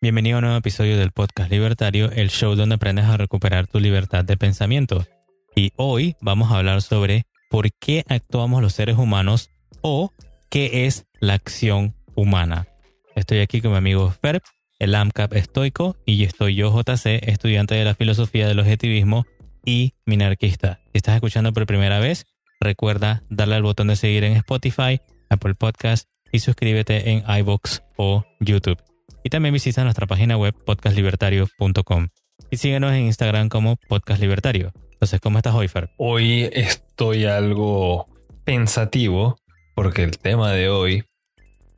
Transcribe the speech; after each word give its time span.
Bienvenido 0.00 0.36
a 0.36 0.38
un 0.38 0.44
nuevo 0.44 0.58
episodio 0.58 0.96
del 0.96 1.10
podcast 1.12 1.50
Libertario, 1.50 2.10
el 2.10 2.30
show 2.30 2.54
donde 2.54 2.76
aprendes 2.76 3.04
a 3.04 3.18
recuperar 3.18 3.66
tu 3.66 3.80
libertad 3.80 4.24
de 4.24 4.38
pensamiento. 4.38 5.06
Y 5.54 5.72
hoy 5.76 6.16
vamos 6.22 6.50
a 6.50 6.56
hablar 6.56 6.80
sobre 6.80 7.24
por 7.50 7.70
qué 7.72 8.04
actuamos 8.08 8.62
los 8.62 8.72
seres 8.72 8.96
humanos 8.96 9.50
o 9.82 10.12
qué 10.48 10.86
es 10.86 11.06
la 11.20 11.34
acción 11.34 11.94
humana. 12.14 12.66
Estoy 13.14 13.40
aquí 13.40 13.60
con 13.60 13.72
mi 13.72 13.76
amigo 13.76 14.10
Ferb, 14.10 14.42
el 14.78 14.94
AMCAP 14.94 15.34
estoico, 15.34 15.96
y 16.06 16.24
estoy 16.24 16.54
yo, 16.54 16.70
JC, 16.70 17.28
estudiante 17.28 17.74
de 17.74 17.84
la 17.84 17.94
filosofía 17.94 18.48
del 18.48 18.60
objetivismo 18.60 19.26
y 19.64 19.92
minarquista. 20.06 20.80
Si 20.92 20.98
estás 20.98 21.16
escuchando 21.16 21.52
por 21.52 21.66
primera 21.66 21.98
vez, 21.98 22.24
recuerda 22.60 23.22
darle 23.28 23.56
al 23.56 23.62
botón 23.62 23.88
de 23.88 23.96
seguir 23.96 24.24
en 24.24 24.36
Spotify, 24.36 25.00
Apple 25.28 25.54
Podcast 25.54 26.08
y 26.32 26.40
suscríbete 26.40 27.10
en 27.10 27.24
iBox 27.28 27.82
o 27.96 28.24
YouTube. 28.40 28.82
Y 29.22 29.30
también 29.30 29.52
visita 29.52 29.84
nuestra 29.84 30.06
página 30.06 30.36
web 30.36 30.54
podcastlibertario.com. 30.64 32.08
Y 32.50 32.56
síguenos 32.56 32.92
en 32.92 33.04
Instagram 33.04 33.48
como 33.48 33.76
Podcast 33.76 34.20
Libertario. 34.20 34.72
Entonces, 34.92 35.20
¿cómo 35.20 35.38
estás 35.38 35.54
hoy, 35.54 35.68
Fer? 35.68 35.90
Hoy 35.98 36.50
estoy 36.52 37.24
algo 37.24 38.06
pensativo 38.44 39.36
porque 39.74 40.02
el 40.02 40.18
tema 40.18 40.52
de 40.52 40.68
hoy 40.68 41.04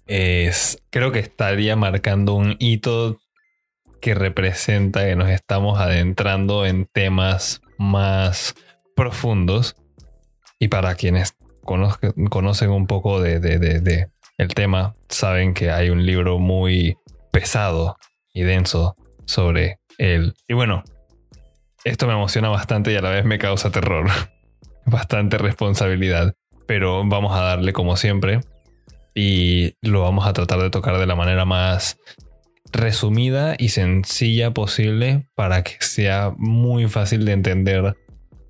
es, 0.07 0.83
creo 0.91 1.13
que 1.13 1.21
estaría 1.21 1.77
marcando 1.77 2.35
un 2.35 2.57
hito 2.59 3.21
que 4.01 4.15
representa 4.15 5.05
que 5.05 5.15
nos 5.15 5.31
estamos 5.31 5.79
adentrando 5.79 6.67
en 6.67 6.87
temas 6.87 7.61
más 7.79 8.55
profundos. 8.97 9.77
Y 10.59 10.69
para 10.69 10.95
quienes 10.95 11.37
conocen 11.65 12.71
un 12.71 12.87
poco 12.87 13.21
de 13.21 13.41
el 14.43 14.55
tema, 14.55 14.95
saben 15.09 15.55
que 15.55 15.71
hay 15.71 15.91
un 15.91 16.05
libro 16.05 16.39
muy 16.39 16.97
pesado 17.31 17.97
y 18.35 18.43
denso 18.43 18.95
sobre 19.25 19.79
él. 19.99 20.35
Y 20.49 20.55
bueno, 20.55 20.83
esto 21.85 22.07
me 22.07 22.13
emociona 22.13 22.49
bastante 22.49 22.93
y 22.93 22.97
a 22.97 23.01
la 23.01 23.11
vez 23.11 23.25
me 23.25 23.39
causa 23.39 23.71
terror. 23.71 24.09
Bastante 24.87 25.39
responsabilidad. 25.39 26.35
Pero 26.67 27.05
vamos 27.07 27.37
a 27.37 27.43
darle 27.43 27.73
como 27.73 27.97
siempre. 27.97 28.41
Y 29.15 29.75
lo 29.81 30.03
vamos 30.03 30.27
a 30.27 30.33
tratar 30.33 30.61
de 30.61 30.71
tocar 30.71 30.99
de 30.99 31.07
la 31.07 31.15
manera 31.15 31.45
más 31.45 31.99
resumida 32.73 33.55
y 33.59 33.69
sencilla 33.69 34.53
posible 34.53 35.29
para 35.35 35.63
que 35.63 35.77
sea 35.81 36.33
muy 36.37 36.89
fácil 36.89 37.25
de 37.25 37.33
entender 37.33 37.97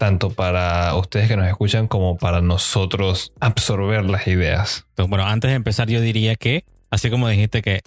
tanto 0.02 0.30
para 0.30 0.96
ustedes 0.96 1.28
que 1.28 1.36
nos 1.36 1.46
escuchan 1.46 1.86
como 1.86 2.16
para 2.16 2.40
nosotros 2.40 3.32
absorber 3.38 4.04
las 4.04 4.26
ideas. 4.26 4.84
Bueno, 4.96 5.24
antes 5.24 5.52
de 5.52 5.54
empezar 5.54 5.88
yo 5.88 6.00
diría 6.00 6.34
que, 6.34 6.64
así 6.90 7.08
como 7.08 7.28
dijiste 7.28 7.62
que 7.62 7.82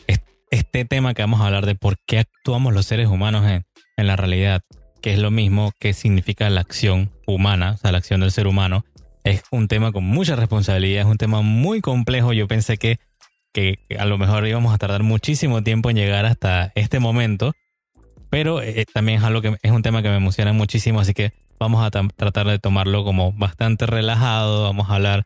este 0.49 0.85
tema 0.85 1.13
que 1.13 1.23
vamos 1.23 1.41
a 1.41 1.47
hablar 1.47 1.65
de 1.65 1.75
por 1.75 1.97
qué 2.05 2.19
actuamos 2.19 2.73
los 2.73 2.85
seres 2.85 3.09
humanos 3.09 3.45
en, 3.51 3.65
en 3.97 4.07
la 4.07 4.15
realidad, 4.15 4.61
que 5.01 5.11
es 5.11 5.19
lo 5.19 5.29
mismo 5.29 5.73
que 5.77 5.91
significa 5.91 6.49
la 6.49 6.61
acción 6.61 7.11
humana, 7.27 7.73
o 7.73 7.77
sea, 7.79 7.91
la 7.91 7.97
acción 7.97 8.21
del 8.21 8.31
ser 8.31 8.47
humano, 8.47 8.85
es 9.25 9.43
un 9.51 9.67
tema 9.67 9.91
con 9.91 10.05
mucha 10.05 10.37
responsabilidad, 10.37 11.01
es 11.01 11.07
un 11.07 11.17
tema 11.17 11.41
muy 11.41 11.81
complejo. 11.81 12.31
Yo 12.31 12.47
pensé 12.47 12.77
que, 12.77 12.97
que 13.51 13.75
a 13.99 14.05
lo 14.05 14.17
mejor 14.17 14.47
íbamos 14.47 14.73
a 14.73 14.77
tardar 14.77 15.03
muchísimo 15.03 15.63
tiempo 15.63 15.89
en 15.89 15.97
llegar 15.97 16.25
hasta 16.25 16.71
este 16.75 16.99
momento, 16.99 17.51
pero 18.29 18.61
eh, 18.61 18.85
también 18.93 19.17
es 19.17 19.25
algo 19.25 19.41
que 19.41 19.57
es 19.61 19.71
un 19.71 19.81
tema 19.81 20.01
que 20.01 20.07
me 20.07 20.15
emociona 20.15 20.53
muchísimo, 20.53 21.01
así 21.01 21.13
que 21.13 21.33
vamos 21.59 21.85
a 21.85 21.91
tratar 21.91 22.47
de 22.47 22.59
tomarlo 22.59 23.03
como 23.03 23.31
bastante 23.33 23.85
relajado, 23.85 24.63
vamos 24.63 24.89
a 24.89 24.95
hablar 24.95 25.25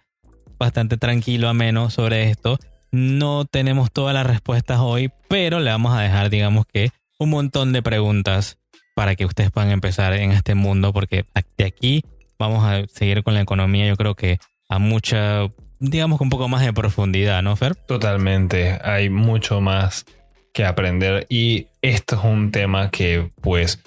bastante 0.57 0.97
tranquilo, 0.97 1.49
ameno 1.49 1.89
sobre 1.89 2.29
esto. 2.29 2.57
No 2.91 3.45
tenemos 3.45 3.91
todas 3.91 4.13
las 4.13 4.25
respuestas 4.25 4.79
hoy, 4.79 5.11
pero 5.27 5.59
le 5.59 5.71
vamos 5.71 5.93
a 5.93 6.01
dejar, 6.01 6.29
digamos 6.29 6.65
que, 6.65 6.89
un 7.19 7.29
montón 7.29 7.73
de 7.73 7.81
preguntas 7.81 8.57
para 8.95 9.15
que 9.15 9.25
ustedes 9.25 9.51
puedan 9.51 9.71
empezar 9.71 10.13
en 10.13 10.31
este 10.31 10.55
mundo, 10.55 10.91
porque 10.91 11.25
de 11.57 11.65
aquí 11.65 12.03
vamos 12.37 12.63
a 12.63 12.85
seguir 12.87 13.23
con 13.23 13.33
la 13.33 13.41
economía, 13.41 13.87
yo 13.87 13.95
creo 13.95 14.15
que 14.15 14.39
a 14.67 14.79
mucha, 14.79 15.47
digamos 15.79 16.17
que 16.17 16.23
un 16.23 16.29
poco 16.29 16.47
más 16.47 16.65
de 16.65 16.73
profundidad, 16.73 17.41
¿no, 17.41 17.55
Fer? 17.55 17.75
Totalmente, 17.75 18.79
hay 18.83 19.09
mucho 19.09 19.61
más 19.61 20.05
que 20.53 20.65
aprender 20.65 21.27
y 21.29 21.67
esto 21.81 22.15
es 22.15 22.23
un 22.23 22.51
tema 22.51 22.89
que 22.89 23.29
pues 23.41 23.81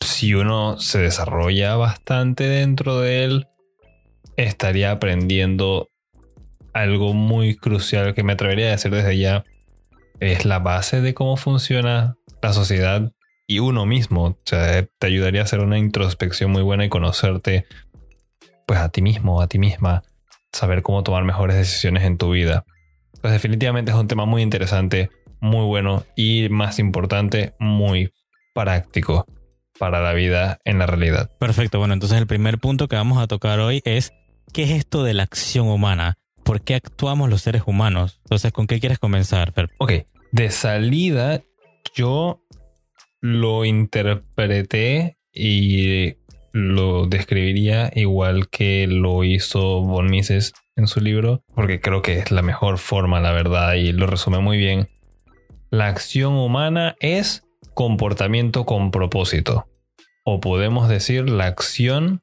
si 0.00 0.34
uno 0.34 0.78
se 0.78 0.98
desarrolla 0.98 1.76
bastante 1.76 2.44
dentro 2.44 3.00
de 3.00 3.24
él, 3.24 3.48
estaría 4.36 4.90
aprendiendo 4.90 5.90
algo 6.72 7.14
muy 7.14 7.56
crucial 7.56 8.14
que 8.14 8.22
me 8.22 8.34
atrevería 8.34 8.68
a 8.68 8.70
decir 8.70 8.92
desde 8.92 9.18
ya 9.18 9.44
es 10.20 10.44
la 10.44 10.58
base 10.58 11.00
de 11.00 11.14
cómo 11.14 11.36
funciona 11.36 12.16
la 12.42 12.52
sociedad 12.52 13.12
y 13.46 13.58
uno 13.58 13.86
mismo. 13.86 14.24
O 14.24 14.38
sea, 14.44 14.86
te 14.98 15.06
ayudaría 15.06 15.40
a 15.40 15.44
hacer 15.44 15.60
una 15.60 15.78
introspección 15.78 16.50
muy 16.50 16.62
buena 16.62 16.84
y 16.84 16.88
conocerte 16.88 17.66
pues 18.66 18.80
a 18.80 18.88
ti 18.88 19.02
mismo, 19.02 19.40
a 19.40 19.46
ti 19.46 19.58
misma, 19.58 20.02
saber 20.52 20.82
cómo 20.82 21.02
tomar 21.02 21.24
mejores 21.24 21.56
decisiones 21.56 22.04
en 22.04 22.18
tu 22.18 22.30
vida. 22.30 22.64
Pues 23.20 23.32
definitivamente 23.32 23.92
es 23.92 23.96
un 23.96 24.08
tema 24.08 24.26
muy 24.26 24.42
interesante, 24.42 25.10
muy 25.40 25.64
bueno 25.64 26.04
y 26.16 26.48
más 26.48 26.78
importante, 26.78 27.54
muy 27.58 28.12
práctico 28.54 29.26
para 29.78 30.00
la 30.00 30.12
vida 30.12 30.58
en 30.64 30.78
la 30.78 30.86
realidad. 30.86 31.30
Perfecto, 31.38 31.78
bueno, 31.78 31.94
entonces 31.94 32.18
el 32.18 32.26
primer 32.26 32.58
punto 32.58 32.88
que 32.88 32.96
vamos 32.96 33.18
a 33.18 33.26
tocar 33.26 33.60
hoy 33.60 33.82
es 33.84 34.12
¿qué 34.52 34.64
es 34.64 34.70
esto 34.70 35.04
de 35.04 35.14
la 35.14 35.24
acción 35.24 35.68
humana? 35.68 36.18
¿Por 36.44 36.62
qué 36.62 36.74
actuamos 36.74 37.28
los 37.28 37.42
seres 37.42 37.62
humanos? 37.66 38.20
Entonces, 38.24 38.52
¿con 38.52 38.66
qué 38.66 38.78
quieres 38.78 38.98
comenzar, 38.98 39.52
Fer? 39.52 39.68
Ok, 39.78 39.92
de 40.32 40.50
salida 40.50 41.42
yo 41.94 42.42
lo 43.20 43.64
interpreté 43.64 45.18
y 45.32 46.14
lo 46.52 47.06
describiría 47.06 47.90
igual 47.94 48.48
que 48.48 48.86
lo 48.86 49.24
hizo 49.24 49.82
Von 49.82 50.06
Mises 50.06 50.54
en 50.76 50.86
su 50.86 51.00
libro, 51.00 51.42
porque 51.54 51.80
creo 51.80 52.02
que 52.02 52.18
es 52.18 52.30
la 52.30 52.42
mejor 52.42 52.78
forma, 52.78 53.20
la 53.20 53.32
verdad, 53.32 53.74
y 53.74 53.92
lo 53.92 54.06
resume 54.06 54.38
muy 54.38 54.56
bien. 54.56 54.88
La 55.70 55.88
acción 55.88 56.34
humana 56.34 56.96
es 57.00 57.45
comportamiento 57.76 58.64
con 58.64 58.90
propósito. 58.90 59.68
O 60.24 60.40
podemos 60.40 60.88
decir, 60.88 61.28
la 61.28 61.44
acción 61.44 62.22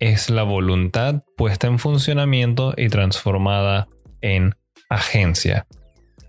es 0.00 0.28
la 0.28 0.42
voluntad 0.42 1.22
puesta 1.36 1.68
en 1.68 1.78
funcionamiento 1.78 2.74
y 2.76 2.88
transformada 2.88 3.86
en 4.20 4.56
agencia. 4.90 5.66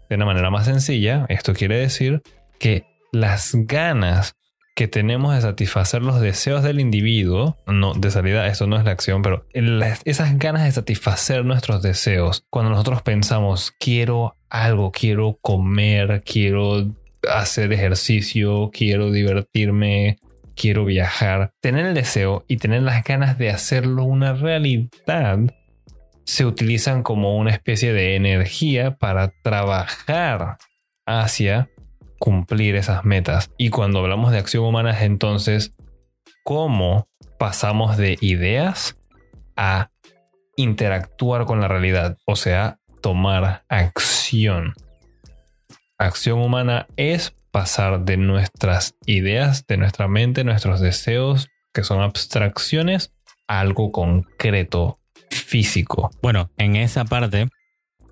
De 0.08 0.16
una 0.16 0.28
manera 0.28 0.52
más 0.52 0.66
sencilla, 0.66 1.26
esto 1.30 1.54
quiere 1.54 1.80
decir 1.80 2.22
que 2.60 2.86
las 3.12 3.54
ganas 3.56 4.36
que 4.76 4.88
tenemos 4.88 5.34
de 5.34 5.42
satisfacer 5.42 6.04
los 6.04 6.22
deseos 6.22 6.62
del 6.62 6.80
individuo, 6.80 7.58
no, 7.66 7.96
de 7.96 8.12
salida, 8.12 8.46
esto 8.48 8.68
no 8.68 8.78
es 8.78 8.86
la 8.86 8.92
acción, 8.92 9.24
pero 9.24 9.46
esas 10.06 10.38
ganas 10.38 10.64
de 10.64 10.72
satisfacer 10.72 11.44
nuestros 11.44 11.82
deseos, 11.82 12.46
cuando 12.52 12.70
nosotros 12.70 13.02
pensamos, 13.02 13.74
quiero 13.80 14.36
algo, 14.48 14.92
quiero 14.92 15.40
comer, 15.42 16.24
quiero 16.24 16.88
hacer 17.28 17.74
ejercicio, 17.74 18.70
quiero 18.72 19.12
divertirme, 19.12 20.18
quiero 20.56 20.86
viajar, 20.86 21.52
tener 21.62 21.86
el 21.86 21.94
deseo 21.94 22.44
y 22.48 22.58
tener 22.58 22.84
las 22.84 23.04
ganas 23.04 23.38
de 23.38 23.50
hacerlo 23.50 24.04
una 24.04 24.34
realidad 24.34 25.40
se 26.26 26.46
utilizan 26.46 27.02
como 27.02 27.38
una 27.38 27.50
especie 27.50 27.92
de 27.92 28.16
energía 28.16 28.98
para 28.98 29.34
trabajar 29.42 30.58
hacia 31.08 31.70
cumplir 32.20 32.76
esas 32.76 33.04
metas. 33.04 33.50
Y 33.58 33.72
cuando 33.72 34.00
hablamos 34.00 34.32
de 34.32 34.38
acción 34.38 34.64
humana 34.64 34.92
es 34.92 35.02
entonces 35.02 35.76
cómo 36.44 37.08
pasamos 37.40 37.98
de 37.98 38.18
ideas 38.22 38.96
a 39.56 39.90
interactuar 40.56 41.46
con 41.46 41.62
la 41.62 41.68
realidad, 41.68 42.18
o 42.26 42.36
sea, 42.36 42.78
tomar 43.02 43.64
acción. 43.68 44.74
Acción 46.02 46.40
humana 46.40 46.88
es 46.96 47.36
pasar 47.52 48.06
de 48.06 48.16
nuestras 48.16 48.96
ideas, 49.06 49.68
de 49.68 49.76
nuestra 49.76 50.08
mente, 50.08 50.46
nuestros 50.46 50.80
deseos, 50.80 51.50
que 51.74 51.84
son 51.84 52.00
abstracciones, 52.02 53.12
a 53.50 53.60
algo 53.60 53.92
concreto, 53.92 55.00
físico. 55.30 56.10
Bueno, 56.22 56.52
en 56.58 56.78
esa 56.78 57.04
parte, 57.04 57.50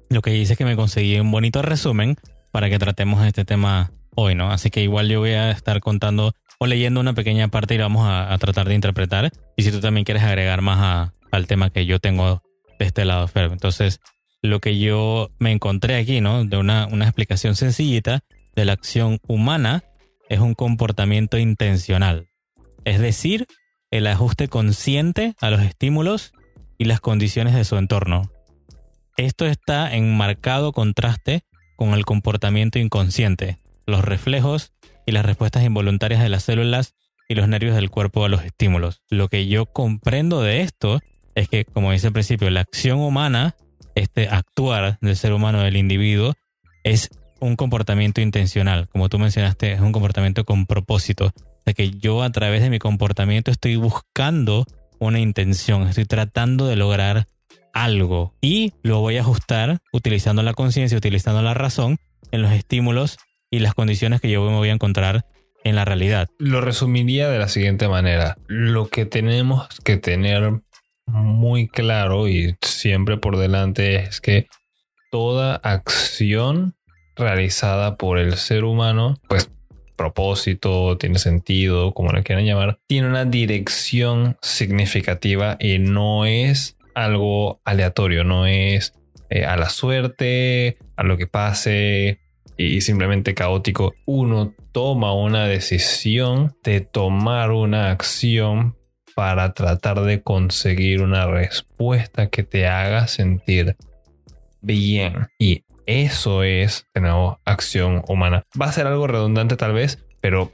lo 0.09 0.21
que 0.21 0.31
dice 0.31 0.53
es 0.53 0.57
que 0.57 0.65
me 0.65 0.75
conseguí 0.75 1.17
un 1.17 1.31
bonito 1.31 1.61
resumen 1.61 2.17
para 2.51 2.69
que 2.69 2.77
tratemos 2.77 3.25
este 3.25 3.45
tema 3.45 3.91
hoy, 4.15 4.35
¿no? 4.35 4.51
Así 4.51 4.69
que 4.69 4.81
igual 4.81 5.07
yo 5.07 5.21
voy 5.21 5.31
a 5.31 5.51
estar 5.51 5.79
contando 5.79 6.33
o 6.59 6.67
leyendo 6.67 6.99
una 6.99 7.13
pequeña 7.13 7.47
parte 7.47 7.75
y 7.75 7.77
vamos 7.77 8.05
a, 8.05 8.37
tratar 8.37 8.67
de 8.67 8.75
interpretar. 8.75 9.31
Y 9.55 9.63
si 9.63 9.71
tú 9.71 9.79
también 9.79 10.03
quieres 10.03 10.23
agregar 10.23 10.61
más 10.61 11.13
al 11.31 11.47
tema 11.47 11.69
que 11.69 11.85
yo 11.85 11.99
tengo 11.99 12.43
de 12.79 12.85
este 12.85 13.05
lado, 13.05 13.29
Fer. 13.29 13.49
Entonces, 13.49 14.01
lo 14.41 14.59
que 14.59 14.79
yo 14.79 15.31
me 15.39 15.51
encontré 15.51 15.95
aquí, 15.95 16.21
¿no? 16.21 16.45
De 16.45 16.57
una, 16.57 16.87
una 16.87 17.05
explicación 17.05 17.55
sencillita 17.55 18.21
de 18.55 18.65
la 18.65 18.73
acción 18.73 19.19
humana 19.27 19.83
es 20.29 20.39
un 20.39 20.53
comportamiento 20.53 21.37
intencional. 21.37 22.27
Es 22.85 22.99
decir, 22.99 23.47
el 23.91 24.07
ajuste 24.07 24.47
consciente 24.47 25.35
a 25.39 25.49
los 25.49 25.61
estímulos 25.61 26.33
y 26.77 26.85
las 26.85 26.99
condiciones 26.99 27.53
de 27.53 27.65
su 27.65 27.77
entorno. 27.77 28.31
Esto 29.17 29.45
está 29.45 29.93
en 29.95 30.15
marcado 30.15 30.71
contraste 30.71 31.43
con 31.75 31.93
el 31.93 32.05
comportamiento 32.05 32.79
inconsciente, 32.79 33.57
los 33.85 34.03
reflejos 34.03 34.73
y 35.05 35.11
las 35.11 35.25
respuestas 35.25 35.63
involuntarias 35.63 36.21
de 36.21 36.29
las 36.29 36.43
células 36.43 36.95
y 37.29 37.35
los 37.35 37.47
nervios 37.47 37.75
del 37.75 37.89
cuerpo 37.89 38.25
a 38.25 38.29
los 38.29 38.43
estímulos. 38.43 39.01
Lo 39.09 39.27
que 39.27 39.47
yo 39.47 39.65
comprendo 39.65 40.41
de 40.41 40.61
esto 40.61 40.99
es 41.35 41.49
que, 41.49 41.65
como 41.65 41.91
dice 41.91 42.07
al 42.07 42.13
principio, 42.13 42.49
la 42.49 42.61
acción 42.61 42.99
humana, 42.99 43.55
este 43.97 44.27
actuar 44.29 44.97
del 45.01 45.15
ser 45.15 45.33
humano, 45.33 45.61
del 45.61 45.77
individuo, 45.77 46.33
es 46.83 47.09
un 47.39 47.55
comportamiento 47.55 48.21
intencional. 48.21 48.87
Como 48.89 49.09
tú 49.09 49.19
mencionaste, 49.19 49.73
es 49.73 49.81
un 49.81 49.91
comportamiento 49.91 50.45
con 50.45 50.65
propósito. 50.65 51.33
O 51.35 51.61
sea 51.65 51.73
que 51.73 51.91
yo 51.91 52.23
a 52.23 52.31
través 52.31 52.61
de 52.61 52.69
mi 52.69 52.79
comportamiento 52.79 53.51
estoy 53.51 53.75
buscando 53.75 54.65
una 54.99 55.19
intención, 55.19 55.87
estoy 55.87 56.05
tratando 56.05 56.67
de 56.67 56.75
lograr 56.75 57.27
algo 57.73 58.33
y 58.41 58.73
lo 58.81 59.01
voy 59.01 59.17
a 59.17 59.21
ajustar 59.21 59.79
utilizando 59.91 60.41
la 60.41 60.53
conciencia, 60.53 60.97
utilizando 60.97 61.41
la 61.41 61.53
razón 61.53 61.97
en 62.31 62.41
los 62.41 62.51
estímulos 62.51 63.17
y 63.51 63.59
las 63.59 63.73
condiciones 63.73 64.21
que 64.21 64.29
yo 64.29 64.43
me 64.49 64.57
voy 64.57 64.69
a 64.69 64.73
encontrar 64.73 65.25
en 65.63 65.75
la 65.75 65.85
realidad. 65.85 66.29
Lo 66.39 66.61
resumiría 66.61 67.29
de 67.29 67.39
la 67.39 67.47
siguiente 67.47 67.87
manera. 67.87 68.37
Lo 68.47 68.87
que 68.87 69.05
tenemos 69.05 69.67
que 69.83 69.97
tener 69.97 70.61
muy 71.07 71.67
claro 71.67 72.27
y 72.27 72.55
siempre 72.61 73.17
por 73.17 73.37
delante 73.37 73.95
es 73.95 74.21
que 74.21 74.47
toda 75.11 75.55
acción 75.55 76.75
realizada 77.15 77.97
por 77.97 78.19
el 78.19 78.35
ser 78.35 78.63
humano, 78.63 79.15
pues 79.27 79.49
propósito, 79.95 80.97
tiene 80.97 81.19
sentido, 81.19 81.93
como 81.93 82.11
lo 82.11 82.23
quieran 82.23 82.45
llamar, 82.45 82.79
tiene 82.87 83.07
una 83.07 83.25
dirección 83.25 84.37
significativa 84.41 85.57
y 85.59 85.79
no 85.79 86.25
es 86.25 86.77
algo 86.93 87.59
aleatorio, 87.65 88.23
no 88.23 88.45
es 88.45 88.93
eh, 89.29 89.43
a 89.43 89.57
la 89.57 89.69
suerte, 89.69 90.77
a 90.95 91.03
lo 91.03 91.17
que 91.17 91.27
pase 91.27 92.19
y 92.57 92.81
simplemente 92.81 93.33
caótico. 93.33 93.93
Uno 94.05 94.53
toma 94.71 95.13
una 95.13 95.45
decisión 95.45 96.55
de 96.63 96.81
tomar 96.81 97.51
una 97.51 97.91
acción 97.91 98.76
para 99.17 99.53
tratar 99.53 100.01
de 100.01 100.21
conseguir 100.21 101.01
una 101.01 101.25
respuesta 101.25 102.27
que 102.27 102.43
te 102.43 102.67
haga 102.67 103.07
sentir 103.07 103.75
bien. 104.61 105.29
Y 105.39 105.63
eso 105.87 106.43
es, 106.43 106.85
de 106.93 107.01
nuevo, 107.01 107.39
acción 107.43 108.03
humana. 108.07 108.43
Va 108.61 108.67
a 108.67 108.71
ser 108.71 108.85
algo 108.85 109.07
redundante 109.07 109.57
tal 109.57 109.73
vez, 109.73 110.05
pero 110.21 110.51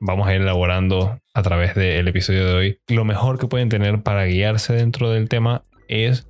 vamos 0.00 0.26
a 0.26 0.34
ir 0.34 0.40
elaborando 0.40 1.20
a 1.32 1.42
través 1.42 1.76
del 1.76 2.08
episodio 2.08 2.44
de 2.48 2.54
hoy. 2.54 2.78
Lo 2.88 3.04
mejor 3.04 3.38
que 3.38 3.46
pueden 3.46 3.68
tener 3.68 4.02
para 4.02 4.24
guiarse 4.24 4.72
dentro 4.72 5.12
del 5.12 5.28
tema 5.28 5.62
es 5.86 6.26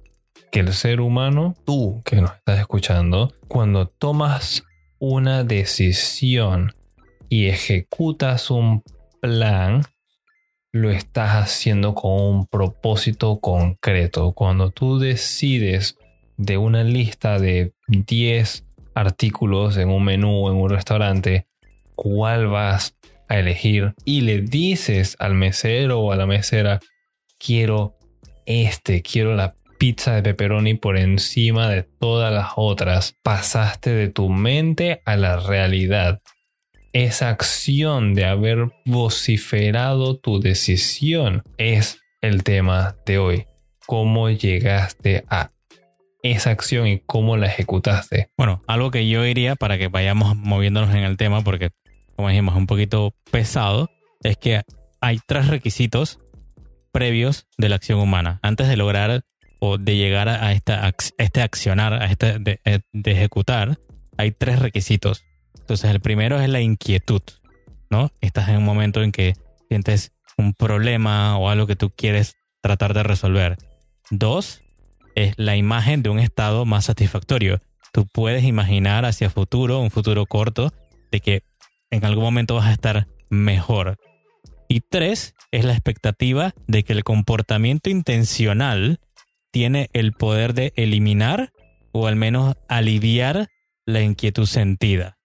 que 0.52 0.60
el 0.60 0.74
ser 0.74 1.00
humano, 1.00 1.54
tú 1.64 2.02
que 2.04 2.20
nos 2.20 2.34
estás 2.34 2.58
escuchando, 2.60 3.32
cuando 3.48 3.88
tomas 3.88 4.62
una 4.98 5.42
decisión 5.42 6.74
y 7.30 7.46
ejecutas 7.46 8.50
un 8.50 8.82
plan, 9.22 9.84
lo 10.72 10.90
estás 10.90 11.36
haciendo 11.36 11.94
con 11.94 12.12
un 12.12 12.46
propósito 12.46 13.40
concreto. 13.40 14.32
Cuando 14.32 14.70
tú 14.70 14.98
decides 14.98 15.96
de 16.36 16.58
una 16.58 16.84
lista 16.84 17.38
de 17.38 17.72
10 17.88 18.64
artículos 18.94 19.76
en 19.76 19.88
un 19.88 20.04
menú 20.04 20.48
en 20.48 20.56
un 20.56 20.70
restaurante, 20.70 21.46
cuál 21.94 22.48
vas 22.48 22.96
a 23.28 23.38
elegir 23.38 23.94
y 24.04 24.20
le 24.20 24.40
dices 24.40 25.16
al 25.18 25.34
mesero 25.34 26.00
o 26.00 26.12
a 26.12 26.16
la 26.16 26.26
mesera, 26.26 26.80
quiero 27.38 27.96
este, 28.46 29.02
quiero 29.02 29.34
la 29.34 29.54
pizza 29.78 30.14
de 30.14 30.22
pepperoni 30.22 30.74
por 30.74 30.96
encima 30.96 31.68
de 31.68 31.82
todas 31.82 32.32
las 32.32 32.52
otras, 32.56 33.16
pasaste 33.22 33.90
de 33.90 34.08
tu 34.08 34.30
mente 34.30 35.02
a 35.04 35.16
la 35.16 35.36
realidad 35.36 36.20
esa 37.04 37.28
acción 37.28 38.14
de 38.14 38.24
haber 38.24 38.72
vociferado 38.86 40.16
tu 40.16 40.40
decisión 40.40 41.42
es 41.58 42.00
el 42.22 42.42
tema 42.42 42.96
de 43.04 43.18
hoy. 43.18 43.44
¿Cómo 43.84 44.30
llegaste 44.30 45.22
a 45.28 45.50
esa 46.22 46.50
acción 46.52 46.86
y 46.86 47.00
cómo 47.00 47.36
la 47.36 47.48
ejecutaste? 47.48 48.30
Bueno, 48.38 48.62
algo 48.66 48.90
que 48.90 49.06
yo 49.06 49.22
diría 49.22 49.56
para 49.56 49.76
que 49.76 49.88
vayamos 49.88 50.36
moviéndonos 50.36 50.94
en 50.94 51.02
el 51.02 51.18
tema, 51.18 51.44
porque 51.44 51.68
como 52.16 52.30
dijimos, 52.30 52.54
es 52.54 52.60
un 52.60 52.66
poquito 52.66 53.14
pesado, 53.30 53.90
es 54.22 54.38
que 54.38 54.62
hay 55.02 55.20
tres 55.26 55.48
requisitos 55.48 56.18
previos 56.92 57.46
de 57.58 57.68
la 57.68 57.76
acción 57.76 58.00
humana. 58.00 58.40
Antes 58.40 58.68
de 58.68 58.78
lograr 58.78 59.22
o 59.60 59.76
de 59.76 59.96
llegar 59.96 60.30
a, 60.30 60.50
esta, 60.52 60.94
este 61.18 61.42
accionar, 61.42 61.92
a 61.92 62.06
este 62.06 62.38
de 62.38 62.80
ejecutar, 63.12 63.76
hay 64.16 64.30
tres 64.30 64.60
requisitos. 64.60 65.25
Entonces, 65.60 65.90
el 65.90 66.00
primero 66.00 66.40
es 66.40 66.48
la 66.48 66.60
inquietud, 66.60 67.22
¿no? 67.90 68.10
Estás 68.20 68.48
en 68.48 68.58
un 68.58 68.64
momento 68.64 69.02
en 69.02 69.12
que 69.12 69.34
sientes 69.68 70.12
un 70.36 70.54
problema 70.54 71.38
o 71.38 71.48
algo 71.48 71.66
que 71.66 71.76
tú 71.76 71.90
quieres 71.90 72.36
tratar 72.60 72.94
de 72.94 73.02
resolver. 73.02 73.56
Dos, 74.10 74.60
es 75.14 75.34
la 75.38 75.56
imagen 75.56 76.02
de 76.02 76.10
un 76.10 76.18
estado 76.18 76.64
más 76.64 76.84
satisfactorio. 76.84 77.60
Tú 77.92 78.06
puedes 78.06 78.44
imaginar 78.44 79.04
hacia 79.04 79.30
futuro, 79.30 79.80
un 79.80 79.90
futuro 79.90 80.26
corto, 80.26 80.72
de 81.10 81.20
que 81.20 81.42
en 81.90 82.04
algún 82.04 82.24
momento 82.24 82.54
vas 82.54 82.66
a 82.66 82.72
estar 82.72 83.06
mejor. 83.30 83.96
Y 84.68 84.80
tres, 84.80 85.34
es 85.52 85.64
la 85.64 85.72
expectativa 85.72 86.52
de 86.66 86.82
que 86.82 86.92
el 86.92 87.04
comportamiento 87.04 87.88
intencional 87.88 89.00
tiene 89.50 89.88
el 89.92 90.12
poder 90.12 90.54
de 90.54 90.72
eliminar 90.76 91.50
o 91.92 92.06
al 92.06 92.16
menos 92.16 92.56
aliviar 92.68 93.48
la 93.86 94.02
inquietud 94.02 94.46
sentida 94.46 95.15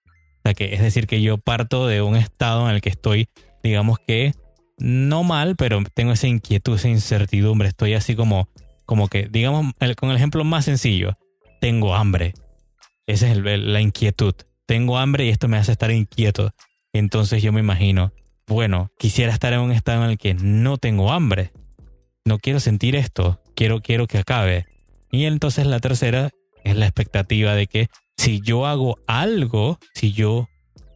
que 0.56 0.74
es 0.74 0.82
decir, 0.82 1.08
que 1.08 1.22
yo 1.22 1.38
parto 1.38 1.88
de 1.88 2.02
un 2.02 2.16
estado 2.16 2.68
en 2.70 2.76
el 2.76 2.82
que 2.82 2.90
estoy, 2.90 3.28
digamos 3.64 4.00
que 4.06 4.34
no 4.78 5.24
mal, 5.24 5.56
pero 5.56 5.82
tengo 5.94 6.12
esa 6.12 6.28
inquietud, 6.28 6.76
esa 6.76 6.90
incertidumbre. 6.90 7.70
Estoy 7.70 7.94
así 7.94 8.16
como, 8.16 8.50
como 8.86 9.08
que, 9.08 9.28
digamos, 9.30 9.74
con 9.98 10.10
el 10.10 10.16
ejemplo 10.16 10.44
más 10.44 10.66
sencillo, 10.66 11.18
tengo 11.60 11.96
hambre. 11.96 12.34
Esa 13.06 13.30
es 13.32 13.38
la 13.38 13.82
inquietud. 13.82 14.34
Tengo 14.66 14.98
hambre 14.98 15.26
y 15.26 15.30
esto 15.30 15.48
me 15.48 15.58
hace 15.58 15.72
estar 15.72 15.92
inquieto. 15.92 16.52
Entonces 16.94 17.44
yo 17.44 17.52
me 17.52 17.60
imagino, 17.60 18.12
bueno, 18.48 18.92
quisiera 18.98 19.34
estar 19.34 19.54
en 19.54 19.60
un 19.60 19.72
estado 19.72 20.04
en 20.04 20.12
el 20.12 20.18
que 20.18 20.34
no 20.34 20.78
tengo 20.78 21.12
hambre. 21.12 21.52
No 22.26 22.40
quiero 22.40 22.60
sentir 22.60 22.96
esto. 22.96 23.42
Quiero, 23.56 23.82
quiero 23.82 24.08
que 24.08 24.18
acabe. 24.18 24.66
Y 25.12 25.26
entonces 25.26 25.68
la 25.68 25.80
tercera 25.80 26.30
es 26.64 26.76
la 26.76 26.86
expectativa 26.86 27.54
de 27.54 27.68
que 27.68 27.88
si 28.22 28.40
yo 28.40 28.68
hago 28.68 29.00
algo, 29.08 29.80
si 29.96 30.14
yo 30.14 30.48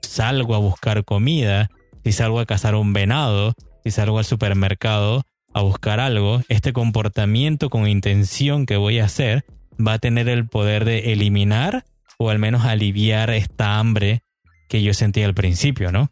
salgo 0.04 0.54
a 0.54 0.60
buscar 0.60 1.04
comida, 1.06 1.72
si 2.04 2.12
salgo 2.12 2.40
a 2.40 2.46
cazar 2.46 2.76
un 2.76 2.94
venado, 2.94 3.56
si 3.84 3.90
salgo 3.90 4.20
al 4.20 4.26
supermercado 4.26 5.24
a 5.52 5.64
buscar 5.64 6.00
algo, 6.00 6.42
este 6.50 6.72
comportamiento 6.72 7.72
con 7.72 7.88
intención 7.88 8.68
que 8.68 8.78
voy 8.78 9.00
a 9.00 9.06
hacer 9.06 9.44
va 9.76 9.94
a 9.94 10.00
tener 10.00 10.30
el 10.30 10.48
poder 10.48 10.86
de 10.86 11.14
eliminar 11.14 11.86
o 12.20 12.30
al 12.30 12.38
menos 12.38 12.64
aliviar 12.64 13.32
esta 13.32 13.80
hambre 13.80 14.22
que 14.70 14.84
yo 14.84 14.94
sentía 14.94 15.26
al 15.26 15.34
principio, 15.34 15.92
¿no? 15.92 16.12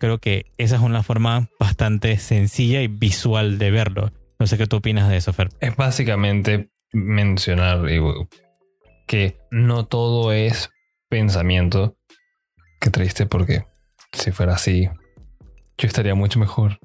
Creo 0.00 0.18
que 0.18 0.46
esa 0.58 0.74
es 0.74 0.82
una 0.82 1.04
forma 1.04 1.50
bastante 1.60 2.18
sencilla 2.18 2.82
y 2.82 2.88
visual 2.88 3.58
de 3.58 3.70
verlo. 3.70 4.10
No 4.40 4.48
sé 4.48 4.58
qué 4.58 4.66
tú 4.66 4.78
opinas 4.78 5.08
de 5.08 5.18
eso, 5.18 5.32
Fer. 5.32 5.50
Es 5.60 5.76
básicamente 5.76 6.70
mencionar 6.92 7.88
que 9.06 9.38
no 9.50 9.86
todo 9.86 10.32
es 10.32 10.70
pensamiento. 11.08 11.96
Qué 12.80 12.90
triste 12.90 13.26
porque 13.26 13.64
si 14.12 14.32
fuera 14.32 14.54
así, 14.54 14.88
yo 15.78 15.86
estaría 15.86 16.14
mucho 16.14 16.38
mejor. 16.38 16.78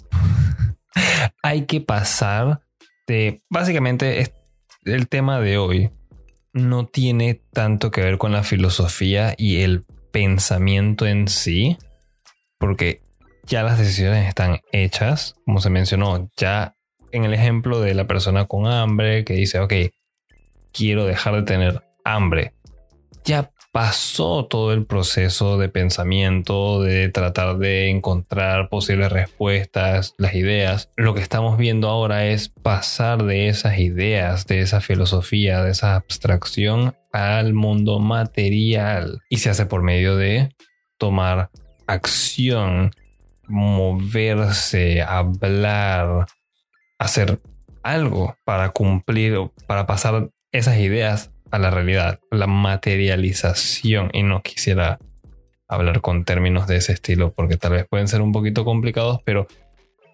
Hay 1.43 1.65
que 1.65 1.81
pasar 1.81 2.61
de... 3.07 3.41
Básicamente 3.49 4.33
el 4.85 5.07
tema 5.07 5.39
de 5.39 5.57
hoy 5.57 5.91
no 6.53 6.87
tiene 6.87 7.41
tanto 7.53 7.91
que 7.91 8.01
ver 8.01 8.17
con 8.17 8.31
la 8.31 8.43
filosofía 8.43 9.33
y 9.37 9.61
el 9.61 9.85
pensamiento 10.11 11.07
en 11.07 11.27
sí, 11.27 11.77
porque 12.57 13.01
ya 13.45 13.63
las 13.63 13.77
decisiones 13.77 14.27
están 14.27 14.59
hechas, 14.71 15.35
como 15.45 15.61
se 15.61 15.69
mencionó, 15.69 16.29
ya 16.37 16.75
en 17.11 17.23
el 17.23 17.33
ejemplo 17.33 17.81
de 17.81 17.93
la 17.93 18.07
persona 18.07 18.45
con 18.45 18.67
hambre 18.67 19.23
que 19.23 19.33
dice, 19.33 19.59
ok, 19.59 19.73
quiero 20.71 21.05
dejar 21.05 21.35
de 21.35 21.43
tener 21.43 21.83
hambre. 22.03 22.53
Ya 23.23 23.51
pasó 23.71 24.47
todo 24.47 24.73
el 24.73 24.85
proceso 24.85 25.57
de 25.57 25.69
pensamiento, 25.69 26.81
de 26.81 27.09
tratar 27.09 27.57
de 27.57 27.89
encontrar 27.89 28.69
posibles 28.69 29.11
respuestas, 29.11 30.13
las 30.17 30.35
ideas. 30.35 30.89
Lo 30.97 31.13
que 31.13 31.21
estamos 31.21 31.57
viendo 31.57 31.87
ahora 31.87 32.25
es 32.25 32.49
pasar 32.49 33.23
de 33.23 33.47
esas 33.47 33.79
ideas, 33.79 34.45
de 34.47 34.61
esa 34.61 34.81
filosofía, 34.81 35.63
de 35.63 35.71
esa 35.71 35.95
abstracción 35.95 36.95
al 37.13 37.53
mundo 37.53 37.99
material. 37.99 39.21
Y 39.29 39.37
se 39.37 39.49
hace 39.49 39.65
por 39.65 39.83
medio 39.83 40.17
de 40.17 40.53
tomar 40.97 41.49
acción, 41.87 42.91
moverse, 43.47 45.01
hablar, 45.01 46.25
hacer 46.99 47.39
algo 47.83 48.35
para 48.43 48.69
cumplir, 48.69 49.37
para 49.65 49.87
pasar 49.87 50.29
esas 50.51 50.77
ideas 50.77 51.31
a 51.51 51.59
la 51.59 51.69
realidad, 51.69 52.19
la 52.31 52.47
materialización. 52.47 54.09
Y 54.13 54.23
no 54.23 54.41
quisiera 54.41 54.99
hablar 55.67 56.01
con 56.01 56.25
términos 56.25 56.67
de 56.67 56.77
ese 56.77 56.93
estilo 56.93 57.33
porque 57.33 57.57
tal 57.57 57.73
vez 57.73 57.87
pueden 57.87 58.07
ser 58.07 58.21
un 58.21 58.31
poquito 58.31 58.65
complicados, 58.65 59.21
pero 59.23 59.47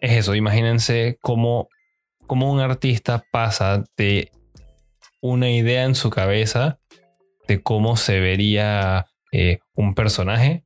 es 0.01 0.11
eso. 0.11 0.35
Imagínense 0.35 1.17
cómo, 1.21 1.69
un 2.29 2.59
artista 2.59 3.23
pasa 3.31 3.83
de 3.97 4.31
una 5.21 5.49
idea 5.49 5.83
en 5.83 5.95
su 5.95 6.09
cabeza 6.09 6.79
de 7.47 7.61
cómo 7.61 7.97
se 7.97 8.19
vería 8.19 9.07
eh, 9.31 9.59
un 9.75 9.95
personaje 9.95 10.63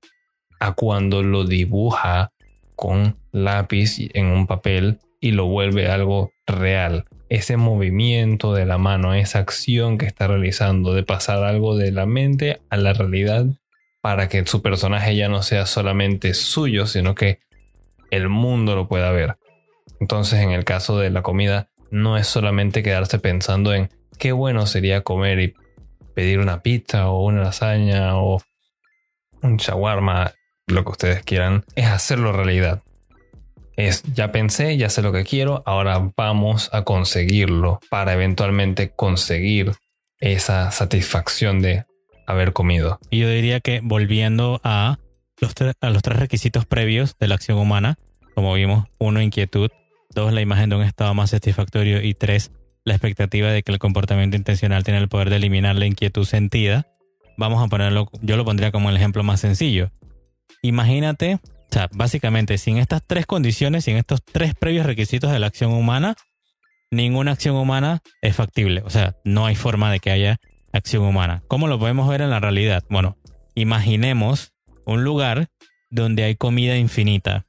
a 0.59 0.73
cuando 0.73 1.23
lo 1.23 1.45
dibuja 1.45 2.31
con 2.75 3.17
lápiz 3.31 3.97
en 4.13 4.25
un 4.25 4.47
papel 4.47 4.99
y 5.19 5.31
lo 5.31 5.45
vuelve 5.45 5.87
algo 5.87 6.31
real. 6.45 7.05
Ese 7.31 7.55
movimiento 7.55 8.53
de 8.53 8.65
la 8.65 8.77
mano, 8.77 9.13
esa 9.13 9.39
acción 9.39 9.97
que 9.97 10.05
está 10.05 10.27
realizando 10.27 10.93
de 10.93 11.03
pasar 11.03 11.45
algo 11.45 11.77
de 11.77 11.93
la 11.93 12.05
mente 12.05 12.59
a 12.69 12.75
la 12.75 12.91
realidad 12.91 13.45
para 14.01 14.27
que 14.27 14.45
su 14.45 14.61
personaje 14.61 15.15
ya 15.15 15.29
no 15.29 15.41
sea 15.41 15.65
solamente 15.65 16.33
suyo, 16.33 16.87
sino 16.87 17.15
que 17.15 17.39
el 18.09 18.27
mundo 18.27 18.75
lo 18.75 18.89
pueda 18.89 19.11
ver. 19.11 19.37
Entonces, 20.01 20.41
en 20.41 20.51
el 20.51 20.65
caso 20.65 20.99
de 20.99 21.09
la 21.09 21.21
comida, 21.21 21.69
no 21.89 22.17
es 22.17 22.27
solamente 22.27 22.83
quedarse 22.83 23.17
pensando 23.17 23.73
en 23.73 23.89
qué 24.19 24.33
bueno 24.33 24.67
sería 24.67 24.99
comer 24.99 25.39
y 25.39 25.53
pedir 26.13 26.39
una 26.39 26.61
pizza 26.61 27.07
o 27.07 27.25
una 27.25 27.43
lasaña 27.43 28.17
o 28.17 28.41
un 29.41 29.55
shawarma, 29.55 30.33
lo 30.67 30.83
que 30.83 30.91
ustedes 30.91 31.23
quieran, 31.23 31.63
es 31.77 31.87
hacerlo 31.87 32.33
realidad. 32.33 32.83
Es 33.75 34.03
ya 34.13 34.31
pensé, 34.31 34.77
ya 34.77 34.89
sé 34.89 35.01
lo 35.01 35.11
que 35.11 35.23
quiero, 35.23 35.63
ahora 35.65 36.11
vamos 36.17 36.69
a 36.73 36.83
conseguirlo 36.83 37.79
para 37.89 38.13
eventualmente 38.13 38.91
conseguir 38.91 39.73
esa 40.19 40.71
satisfacción 40.71 41.61
de 41.61 41.85
haber 42.27 42.53
comido. 42.53 42.99
Y 43.09 43.19
yo 43.19 43.29
diría 43.29 43.59
que 43.59 43.81
volviendo 43.81 44.61
a 44.63 44.99
los, 45.39 45.55
tres 45.55 46.19
requisitos 46.19 46.65
previos 46.65 47.15
de 47.19 47.27
la 47.27 47.35
acción 47.35 47.57
humana, 47.57 47.97
como 48.35 48.53
vimos, 48.53 48.85
uno, 48.99 49.21
inquietud, 49.21 49.69
dos, 50.13 50.31
la 50.31 50.41
imagen 50.41 50.69
de 50.69 50.75
un 50.75 50.83
estado 50.83 51.13
más 51.13 51.31
satisfactorio 51.31 52.01
y 52.01 52.13
tres, 52.13 52.51
la 52.85 52.93
expectativa 52.93 53.49
de 53.51 53.63
que 53.63 53.71
el 53.71 53.79
comportamiento 53.79 54.37
intencional 54.37 54.83
tiene 54.83 54.99
el 54.99 55.09
poder 55.09 55.29
de 55.29 55.37
eliminar 55.37 55.75
la 55.75 55.85
inquietud 55.85 56.25
sentida, 56.25 56.87
vamos 57.37 57.63
a 57.63 57.67
ponerlo, 57.67 58.09
yo 58.21 58.37
lo 58.37 58.45
pondría 58.45 58.71
como 58.71 58.89
el 58.89 58.97
ejemplo 58.97 59.23
más 59.23 59.39
sencillo. 59.39 59.91
Imagínate, 60.61 61.39
o 61.71 61.73
sea, 61.73 61.89
básicamente, 61.93 62.57
sin 62.57 62.77
estas 62.77 63.01
tres 63.07 63.25
condiciones, 63.25 63.85
sin 63.85 63.95
estos 63.95 64.21
tres 64.23 64.55
previos 64.55 64.85
requisitos 64.85 65.31
de 65.31 65.39
la 65.39 65.47
acción 65.47 65.71
humana, 65.71 66.15
ninguna 66.91 67.31
acción 67.31 67.55
humana 67.55 68.01
es 68.21 68.35
factible. 68.35 68.81
O 68.83 68.89
sea, 68.89 69.15
no 69.23 69.45
hay 69.45 69.55
forma 69.55 69.89
de 69.89 70.01
que 70.01 70.11
haya 70.11 70.37
acción 70.73 71.05
humana. 71.05 71.43
¿Cómo 71.47 71.69
lo 71.69 71.79
podemos 71.79 72.09
ver 72.09 72.19
en 72.21 72.29
la 72.29 72.41
realidad? 72.41 72.83
Bueno, 72.89 73.15
imaginemos 73.55 74.51
un 74.85 75.05
lugar 75.05 75.47
donde 75.89 76.23
hay 76.23 76.35
comida 76.35 76.75
infinita 76.75 77.45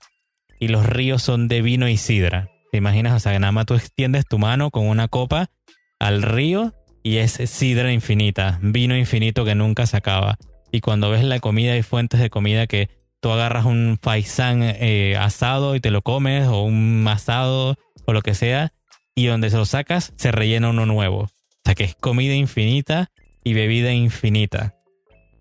y 0.60 0.68
los 0.68 0.86
ríos 0.86 1.20
son 1.20 1.48
de 1.48 1.60
vino 1.60 1.88
y 1.88 1.96
sidra. 1.96 2.48
¿Te 2.70 2.78
imaginas? 2.78 3.14
O 3.14 3.18
sea, 3.18 3.36
nada 3.40 3.50
más 3.50 3.66
tú 3.66 3.74
extiendes 3.74 4.24
tu 4.24 4.38
mano 4.38 4.70
con 4.70 4.86
una 4.86 5.08
copa 5.08 5.50
al 5.98 6.22
río 6.22 6.74
y 7.02 7.16
es 7.16 7.32
sidra 7.32 7.92
infinita, 7.92 8.60
vino 8.62 8.96
infinito 8.96 9.44
que 9.44 9.56
nunca 9.56 9.84
se 9.86 9.96
acaba. 9.96 10.38
Y 10.70 10.80
cuando 10.80 11.10
ves 11.10 11.24
la 11.24 11.40
comida 11.40 11.76
y 11.76 11.82
fuentes 11.82 12.20
de 12.20 12.30
comida 12.30 12.68
que 12.68 13.01
tú 13.22 13.30
agarras 13.30 13.64
un 13.64 13.98
faisán 14.02 14.62
eh, 14.62 15.16
asado 15.16 15.76
y 15.76 15.80
te 15.80 15.92
lo 15.92 16.02
comes 16.02 16.48
o 16.48 16.62
un 16.62 17.06
asado 17.08 17.76
o 18.04 18.12
lo 18.12 18.20
que 18.20 18.34
sea 18.34 18.72
y 19.14 19.26
donde 19.26 19.48
se 19.48 19.56
lo 19.56 19.64
sacas 19.64 20.12
se 20.16 20.32
rellena 20.32 20.70
uno 20.70 20.86
nuevo. 20.86 21.20
O 21.20 21.30
sea 21.64 21.76
que 21.76 21.84
es 21.84 21.94
comida 21.94 22.34
infinita 22.34 23.12
y 23.44 23.54
bebida 23.54 23.92
infinita. 23.92 24.74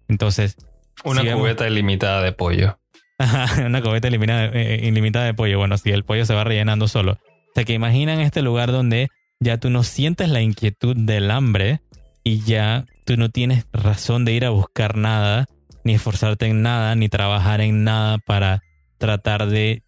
Entonces... 0.08 0.58
Una 1.04 1.24
cubeta 1.34 1.68
ilimitada 1.68 2.22
de 2.22 2.32
pollo. 2.32 2.80
una 3.66 3.82
cubeta 3.82 4.08
ilimitada, 4.08 4.52
eh, 4.54 4.82
ilimitada 4.84 5.26
de 5.26 5.34
pollo. 5.34 5.58
Bueno, 5.58 5.76
si 5.80 5.90
el 5.90 6.04
pollo 6.04 6.26
se 6.26 6.36
va 6.36 6.44
rellenando 6.44 6.88
solo. 6.88 7.14
O 7.14 7.54
sea 7.56 7.64
que 7.64 7.74
imaginan 7.74 8.20
este 8.20 8.44
lugar 8.44 8.72
donde 8.72 9.08
ya 9.40 9.58
tú 9.58 9.72
no 9.72 9.82
sientes 9.82 10.30
la 10.30 10.42
inquietud 10.42 10.96
del 10.96 11.32
hambre 11.32 11.82
y 12.24 12.42
ya 12.42 12.86
tú 13.06 13.18
no 13.18 13.30
tienes 13.30 13.66
razón 13.74 14.24
de 14.24 14.34
ir 14.34 14.46
a 14.46 14.52
buscar 14.52 14.96
nada, 14.98 15.48
ni 15.84 15.94
esforzarte 15.94 16.46
en 16.46 16.62
nada, 16.62 16.96
ni 16.96 17.10
trabajar 17.10 17.62
en 17.62 17.84
nada 17.84 18.18
para 18.20 18.62
tratar 18.98 19.48
de 19.48 19.84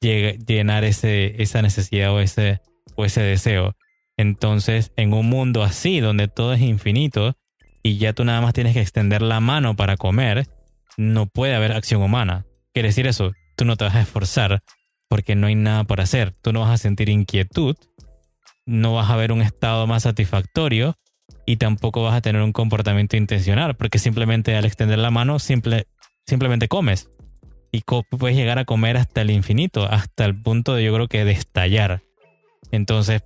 llenar 0.00 0.84
ese, 0.84 1.42
esa 1.42 1.62
necesidad 1.62 2.12
o 2.12 2.20
ese, 2.20 2.60
o 2.96 3.04
ese 3.04 3.22
deseo. 3.22 3.76
Entonces, 4.16 4.92
en 4.96 5.14
un 5.14 5.28
mundo 5.28 5.62
así, 5.62 6.00
donde 6.00 6.28
todo 6.28 6.52
es 6.52 6.60
infinito 6.60 7.36
y 7.82 7.98
ya 7.98 8.12
tú 8.12 8.24
nada 8.24 8.40
más 8.40 8.52
tienes 8.52 8.74
que 8.74 8.80
extender 8.80 9.22
la 9.22 9.40
mano 9.40 9.74
para 9.74 9.96
comer, 9.96 10.46
no 10.96 11.26
puede 11.26 11.54
haber 11.54 11.72
acción 11.72 12.02
humana. 12.02 12.44
Quiere 12.72 12.88
decir 12.88 13.06
eso, 13.06 13.32
tú 13.56 13.64
no 13.64 13.76
te 13.76 13.84
vas 13.84 13.96
a 13.96 14.02
esforzar 14.02 14.62
porque 15.08 15.34
no 15.34 15.46
hay 15.46 15.54
nada 15.54 15.84
por 15.84 16.00
hacer. 16.00 16.32
Tú 16.42 16.52
no 16.52 16.60
vas 16.60 16.70
a 16.70 16.78
sentir 16.78 17.08
inquietud, 17.08 17.76
no 18.66 18.94
vas 18.94 19.10
a 19.10 19.16
ver 19.16 19.32
un 19.32 19.42
estado 19.42 19.86
más 19.86 20.04
satisfactorio 20.04 20.96
y 21.46 21.56
tampoco 21.56 22.02
vas 22.02 22.14
a 22.14 22.20
tener 22.20 22.42
un 22.42 22.52
comportamiento 22.52 23.16
intencional 23.16 23.74
porque 23.74 23.98
simplemente 23.98 24.56
al 24.56 24.64
extender 24.64 24.98
la 24.98 25.10
mano 25.10 25.38
simple, 25.38 25.86
simplemente 26.26 26.68
comes. 26.68 27.08
Y 27.72 27.82
puedes 27.82 28.36
llegar 28.36 28.58
a 28.58 28.66
comer 28.66 28.98
hasta 28.98 29.22
el 29.22 29.30
infinito, 29.30 29.84
hasta 29.84 30.26
el 30.26 30.40
punto 30.40 30.74
de 30.74 30.84
yo 30.84 30.92
creo 30.92 31.08
que 31.08 31.24
de 31.24 31.32
estallar. 31.32 32.02
Entonces, 32.70 33.22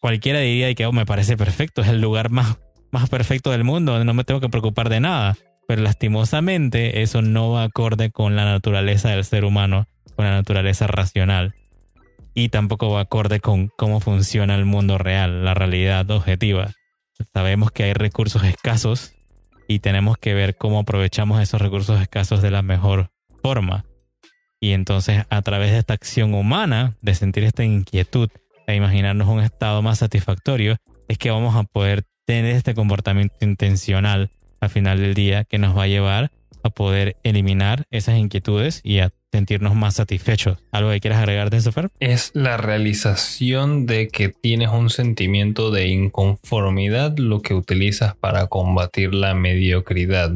cualquiera 0.00 0.38
diría 0.38 0.72
que 0.74 0.86
oh, 0.86 0.92
me 0.92 1.04
parece 1.04 1.36
perfecto, 1.36 1.82
es 1.82 1.88
el 1.88 2.00
lugar 2.00 2.30
más, 2.30 2.58
más 2.92 3.08
perfecto 3.08 3.50
del 3.50 3.64
mundo, 3.64 4.02
no 4.04 4.14
me 4.14 4.24
tengo 4.24 4.40
que 4.40 4.48
preocupar 4.48 4.88
de 4.88 5.00
nada. 5.00 5.36
Pero 5.66 5.82
lastimosamente 5.82 7.02
eso 7.02 7.22
no 7.22 7.50
va 7.50 7.64
acorde 7.64 8.10
con 8.10 8.36
la 8.36 8.44
naturaleza 8.44 9.10
del 9.10 9.24
ser 9.24 9.44
humano, 9.44 9.86
con 10.16 10.26
la 10.26 10.32
naturaleza 10.32 10.86
racional. 10.86 11.54
Y 12.34 12.48
tampoco 12.48 12.90
va 12.90 13.00
acorde 13.00 13.40
con 13.40 13.68
cómo 13.76 14.00
funciona 14.00 14.54
el 14.54 14.64
mundo 14.64 14.98
real, 14.98 15.44
la 15.44 15.54
realidad 15.54 16.10
objetiva. 16.10 16.72
Sabemos 17.32 17.70
que 17.70 17.84
hay 17.84 17.92
recursos 17.92 18.44
escasos 18.44 19.12
y 19.68 19.78
tenemos 19.78 20.18
que 20.18 20.34
ver 20.34 20.56
cómo 20.56 20.80
aprovechamos 20.80 21.40
esos 21.40 21.60
recursos 21.60 22.00
escasos 22.00 22.42
de 22.42 22.50
la 22.50 22.62
mejor 22.62 23.10
forma. 23.42 23.84
Y 24.60 24.72
entonces 24.72 25.24
a 25.28 25.42
través 25.42 25.72
de 25.72 25.78
esta 25.78 25.94
acción 25.94 26.34
humana, 26.34 26.94
de 27.00 27.14
sentir 27.14 27.44
esta 27.44 27.64
inquietud, 27.64 28.28
e 28.66 28.76
imaginarnos 28.76 29.28
un 29.28 29.40
estado 29.40 29.82
más 29.82 29.98
satisfactorio, 29.98 30.76
es 31.08 31.18
que 31.18 31.30
vamos 31.30 31.56
a 31.56 31.64
poder 31.64 32.04
tener 32.26 32.54
este 32.54 32.74
comportamiento 32.74 33.34
intencional 33.40 34.30
al 34.60 34.70
final 34.70 35.00
del 35.00 35.14
día 35.14 35.44
que 35.44 35.58
nos 35.58 35.76
va 35.76 35.84
a 35.84 35.88
llevar 35.88 36.30
a 36.62 36.70
poder 36.70 37.16
eliminar 37.24 37.84
esas 37.90 38.16
inquietudes 38.16 38.80
y 38.84 39.00
a 39.00 39.10
sentirnos 39.32 39.74
más 39.74 39.94
satisfechos. 39.94 40.58
¿Algo 40.70 40.90
que 40.90 41.00
quieras 41.00 41.18
agregar 41.18 41.50
de 41.50 41.56
eso, 41.56 41.72
Fer? 41.72 41.90
Es 42.00 42.30
la 42.34 42.58
realización 42.58 43.86
de 43.86 44.08
que 44.08 44.28
tienes 44.28 44.68
un 44.68 44.90
sentimiento 44.90 45.70
de 45.70 45.88
inconformidad 45.88 47.16
lo 47.16 47.40
que 47.40 47.54
utilizas 47.54 48.14
para 48.14 48.46
combatir 48.48 49.14
la 49.14 49.34
mediocridad. 49.34 50.32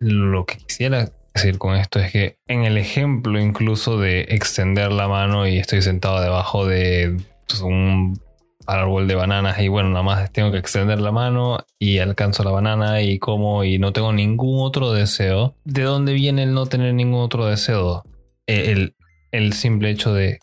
Lo 0.00 0.44
que 0.44 0.58
quisiera 0.58 1.12
decir 1.34 1.58
con 1.58 1.76
esto 1.76 2.00
es 2.00 2.12
que 2.12 2.38
en 2.48 2.64
el 2.64 2.78
ejemplo 2.78 3.38
incluso 3.38 3.98
de 3.98 4.22
extender 4.22 4.90
la 4.90 5.06
mano 5.06 5.46
y 5.46 5.58
estoy 5.58 5.82
sentado 5.82 6.20
debajo 6.20 6.66
de 6.66 7.16
pues, 7.46 7.60
un 7.60 8.18
árbol 8.66 9.06
de 9.06 9.14
bananas 9.14 9.60
y 9.60 9.68
bueno, 9.68 9.90
nada 9.90 10.02
más 10.02 10.32
tengo 10.32 10.50
que 10.50 10.58
extender 10.58 11.00
la 11.00 11.12
mano 11.12 11.58
y 11.78 11.98
alcanzo 11.98 12.42
la 12.42 12.50
banana 12.50 13.02
y 13.02 13.18
como 13.18 13.62
y 13.64 13.78
no 13.78 13.92
tengo 13.92 14.12
ningún 14.12 14.66
otro 14.66 14.92
deseo. 14.92 15.54
¿De 15.64 15.82
dónde 15.82 16.14
viene 16.14 16.42
el 16.42 16.54
no 16.54 16.66
tener 16.66 16.92
ningún 16.94 17.20
otro 17.20 17.46
deseo? 17.46 18.02
E, 18.46 18.72
el, 18.72 18.94
el 19.32 19.52
simple 19.52 19.90
hecho 19.90 20.14
de 20.14 20.38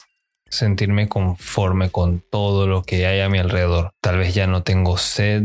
sentirme 0.50 1.10
conforme 1.10 1.89
con 1.89 2.22
todo 2.22 2.67
lo 2.67 2.83
que 2.83 3.07
hay 3.07 3.22
a 3.22 3.29
mi 3.29 3.39
alrededor. 3.39 3.91
Tal 4.01 4.17
vez 4.17 4.33
ya 4.36 4.48
no 4.48 4.63
tengo 4.63 4.98
sed, 4.98 5.43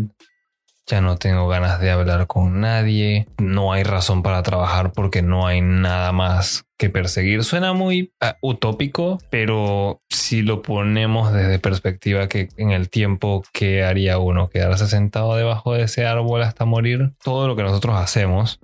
ya 0.86 1.00
no 1.00 1.16
tengo 1.16 1.48
ganas 1.48 1.80
de 1.80 1.90
hablar 1.90 2.26
con 2.26 2.60
nadie, 2.60 3.26
no 3.38 3.72
hay 3.72 3.82
razón 3.82 4.22
para 4.22 4.42
trabajar 4.42 4.92
porque 4.92 5.22
no 5.22 5.46
hay 5.46 5.60
nada 5.60 6.12
más 6.12 6.64
que 6.78 6.88
perseguir. 6.90 7.44
Suena 7.44 7.72
muy 7.72 8.12
ah, 8.20 8.36
utópico, 8.40 9.18
pero 9.30 10.00
si 10.08 10.42
lo 10.42 10.62
ponemos 10.62 11.32
desde 11.32 11.58
perspectiva 11.58 12.28
que 12.28 12.48
en 12.56 12.70
el 12.70 12.88
tiempo 12.88 13.44
que 13.52 13.84
haría 13.84 14.18
uno 14.18 14.48
quedarse 14.48 14.86
sentado 14.86 15.36
debajo 15.36 15.74
de 15.74 15.84
ese 15.84 16.06
árbol 16.06 16.42
hasta 16.42 16.64
morir, 16.64 17.12
todo 17.22 17.48
lo 17.48 17.56
que 17.56 17.62
nosotros 17.62 17.96
hacemos 17.96 18.60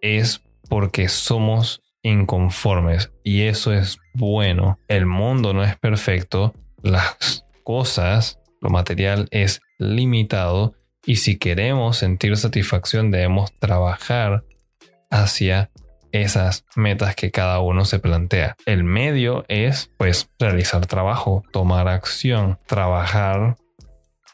es 0.00 0.42
porque 0.68 1.08
somos 1.08 1.80
inconformes 2.08 3.12
y 3.22 3.42
eso 3.42 3.72
es 3.72 3.98
bueno. 4.14 4.78
El 4.88 5.06
mundo 5.06 5.52
no 5.52 5.62
es 5.62 5.76
perfecto, 5.76 6.54
las 6.82 7.44
cosas, 7.64 8.40
lo 8.60 8.70
material 8.70 9.28
es 9.30 9.60
limitado 9.78 10.74
y 11.04 11.16
si 11.16 11.38
queremos 11.38 11.98
sentir 11.98 12.36
satisfacción 12.36 13.10
debemos 13.10 13.52
trabajar 13.54 14.44
hacia 15.10 15.70
esas 16.12 16.64
metas 16.74 17.14
que 17.14 17.30
cada 17.30 17.60
uno 17.60 17.84
se 17.84 17.98
plantea. 17.98 18.56
El 18.66 18.84
medio 18.84 19.44
es 19.48 19.90
pues 19.98 20.30
realizar 20.38 20.86
trabajo, 20.86 21.42
tomar 21.52 21.88
acción, 21.88 22.58
trabajar 22.66 23.56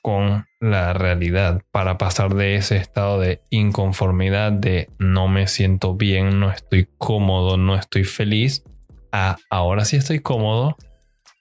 con 0.03 0.47
la 0.71 0.93
realidad 0.93 1.63
para 1.71 1.99
pasar 1.99 2.35
de 2.35 2.57
ese 2.57 2.77
estado 2.77 3.21
de 3.21 3.43
inconformidad, 3.51 4.53
de 4.53 4.89
no 4.99 5.29
me 5.29 5.47
siento 5.47 5.95
bien, 5.95 6.41
no 6.41 6.51
estoy 6.51 6.89
cómodo, 6.99 7.57
no 7.57 7.75
estoy 7.75 8.05
feliz, 8.05 8.65
a 9.13 9.37
ahora 9.51 9.85
sí 9.85 9.97
estoy 9.97 10.21
cómodo, 10.21 10.77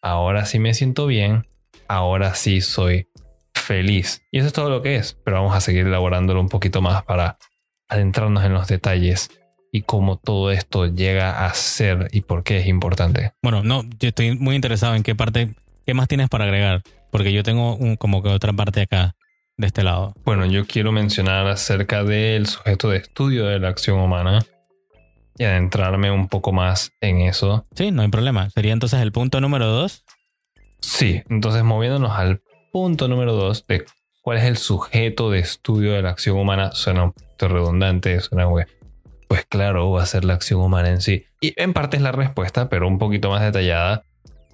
ahora 0.01 0.45
sí 0.45 0.59
me 0.59 0.73
siento 0.73 1.07
bien, 1.07 1.47
ahora 1.87 2.35
sí 2.35 2.61
soy 2.61 3.07
feliz. 3.53 4.21
Y 4.31 4.39
eso 4.39 4.47
es 4.47 4.53
todo 4.53 4.69
lo 4.69 4.81
que 4.81 4.95
es, 4.95 5.17
pero 5.23 5.37
vamos 5.37 5.55
a 5.55 5.61
seguir 5.61 5.87
elaborándolo 5.87 6.39
un 6.39 6.49
poquito 6.49 6.81
más 6.81 7.03
para 7.03 7.37
adentrarnos 7.87 8.43
en 8.43 8.53
los 8.53 8.67
detalles 8.67 9.29
y 9.71 9.81
cómo 9.81 10.17
todo 10.17 10.51
esto 10.51 10.85
llega 10.85 11.45
a 11.45 11.53
ser 11.53 12.07
y 12.11 12.21
por 12.21 12.43
qué 12.43 12.59
es 12.59 12.67
importante. 12.67 13.33
Bueno, 13.41 13.63
no, 13.63 13.83
yo 13.99 14.09
estoy 14.09 14.37
muy 14.37 14.55
interesado 14.55 14.95
en 14.95 15.03
qué 15.03 15.15
parte, 15.15 15.53
qué 15.85 15.93
más 15.93 16.07
tienes 16.07 16.29
para 16.29 16.43
agregar, 16.45 16.83
porque 17.13 17.31
yo 17.31 17.43
tengo 17.43 17.75
un, 17.75 17.95
como 17.95 18.23
que 18.23 18.29
otra 18.29 18.53
parte 18.53 18.81
acá 18.81 19.15
de 19.55 19.67
este 19.67 19.83
lado. 19.83 20.15
Bueno, 20.25 20.47
yo 20.47 20.65
quiero 20.65 20.91
mencionar 20.91 21.45
acerca 21.45 22.03
del 22.03 22.47
sujeto 22.47 22.89
de 22.89 22.97
estudio 22.97 23.45
de 23.45 23.59
la 23.59 23.69
acción 23.69 23.99
humana 23.99 24.43
y 25.37 25.43
adentrarme 25.43 26.09
un 26.09 26.27
poco 26.27 26.51
más 26.51 26.91
en 27.01 27.21
eso. 27.21 27.65
Sí, 27.75 27.91
no 27.91 28.01
hay 28.01 28.07
problema. 28.07 28.49
Sería 28.49 28.73
entonces 28.73 28.99
el 28.99 29.11
punto 29.11 29.39
número 29.41 29.67
dos. 29.67 30.03
Sí, 30.79 31.21
entonces 31.29 31.63
moviéndonos 31.63 32.13
al 32.13 32.41
punto 32.71 33.07
número 33.07 33.33
dos 33.33 33.67
de 33.67 33.85
cuál 34.23 34.39
es 34.39 34.45
el 34.45 34.57
sujeto 34.57 35.29
de 35.29 35.37
estudio 35.37 35.93
de 35.93 36.01
la 36.01 36.09
acción 36.09 36.35
humana. 36.35 36.71
Suena 36.71 37.03
un 37.03 37.11
poquito 37.11 37.47
redundante, 37.47 38.19
suena 38.21 38.47
que, 38.47 38.65
pues 39.27 39.45
claro, 39.45 39.91
va 39.91 40.01
a 40.01 40.07
ser 40.07 40.25
la 40.25 40.33
acción 40.33 40.61
humana 40.61 40.89
en 40.89 40.99
sí. 40.99 41.25
Y 41.41 41.53
en 41.61 41.73
parte 41.73 41.95
es 41.95 42.01
la 42.01 42.11
respuesta, 42.11 42.69
pero 42.69 42.87
un 42.87 42.97
poquito 42.97 43.29
más 43.29 43.43
detallada. 43.43 44.03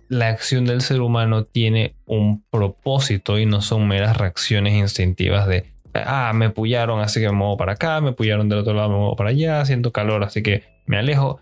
La 0.09 0.27
acción 0.27 0.65
del 0.65 0.81
ser 0.81 1.01
humano 1.01 1.43
tiene 1.45 1.95
un 2.05 2.43
propósito 2.49 3.39
y 3.39 3.45
no 3.45 3.61
son 3.61 3.87
meras 3.87 4.17
reacciones 4.17 4.73
instintivas 4.73 5.47
de, 5.47 5.71
ah, 5.93 6.31
me 6.33 6.49
pullaron, 6.49 6.99
así 6.99 7.19
que 7.19 7.27
me 7.27 7.33
muevo 7.33 7.57
para 7.57 7.73
acá, 7.73 8.01
me 8.01 8.11
pullaron 8.11 8.49
del 8.49 8.59
otro 8.59 8.73
lado, 8.73 8.89
me 8.89 8.97
muevo 8.97 9.15
para 9.15 9.29
allá, 9.29 9.63
siento 9.65 9.91
calor, 9.91 10.23
así 10.23 10.43
que 10.43 10.63
me 10.85 10.97
alejo. 10.97 11.39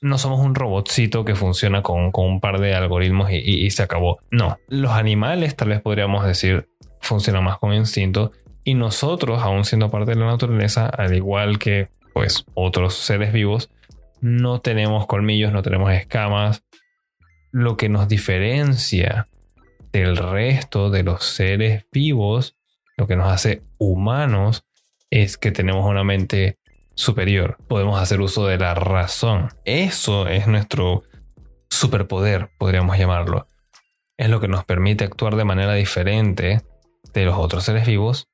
No, 0.00 0.16
somos 0.16 0.40
un 0.40 0.54
robotcito 0.54 1.24
que 1.24 1.34
funciona 1.34 1.82
con, 1.82 2.12
un 2.14 2.40
par 2.40 2.60
de 2.60 2.74
algoritmos 2.74 3.30
y, 3.32 3.68
se 3.70 3.82
acabó. 3.82 4.20
No, 4.30 4.58
los 4.68 4.92
animales 4.92 5.56
tal 5.56 5.70
vez 5.70 5.80
podríamos 5.80 6.24
decir 6.24 6.68
funcionan 7.00 7.42
más 7.42 7.58
con 7.58 7.74
instinto 7.74 8.30
y 8.64 8.74
nosotros, 8.74 9.42
aún 9.42 9.64
siendo 9.64 9.90
parte 9.90 10.12
de 10.12 10.20
la 10.20 10.26
naturaleza, 10.26 10.86
al 10.86 11.14
igual 11.14 11.58
que 11.58 11.88
pues 12.12 12.44
otros 12.54 12.94
seres 12.94 13.32
vivos, 13.32 13.70
no 14.20 14.60
tenemos 14.60 15.06
colmillos, 15.06 15.52
no 15.52 15.62
tenemos 15.62 15.92
escamas. 15.92 16.62
Lo 17.52 17.76
que 17.76 17.88
nos 17.88 18.08
diferencia 18.08 19.28
del 19.92 20.16
resto 20.16 20.90
de 20.90 21.02
los 21.02 21.24
seres 21.24 21.84
vivos, 21.92 22.56
lo 22.96 23.06
que 23.06 23.14
nos 23.14 23.30
hace 23.30 23.62
humanos, 23.78 24.64
es 25.10 25.36
que 25.36 25.52
tenemos 25.52 25.88
una 25.88 26.02
mente 26.02 26.58
superior. 26.94 27.58
Podemos 27.68 28.00
hacer 28.00 28.20
uso 28.20 28.46
de 28.46 28.56
la 28.58 28.74
razón. 28.74 29.50
Eso 29.64 30.26
es 30.28 30.46
nuestro 30.46 31.02
superpoder, 31.68 32.50
podríamos 32.58 32.96
llamarlo. 32.96 33.46
Es 34.16 34.30
lo 34.30 34.40
que 34.40 34.48
nos 34.48 34.64
permite 34.64 35.04
actuar 35.04 35.36
de 35.36 35.44
manera 35.44 35.74
diferente 35.74 36.62
de 37.12 37.24
los 37.26 37.36
otros 37.36 37.64
seres 37.64 37.86
vivos 37.86 38.28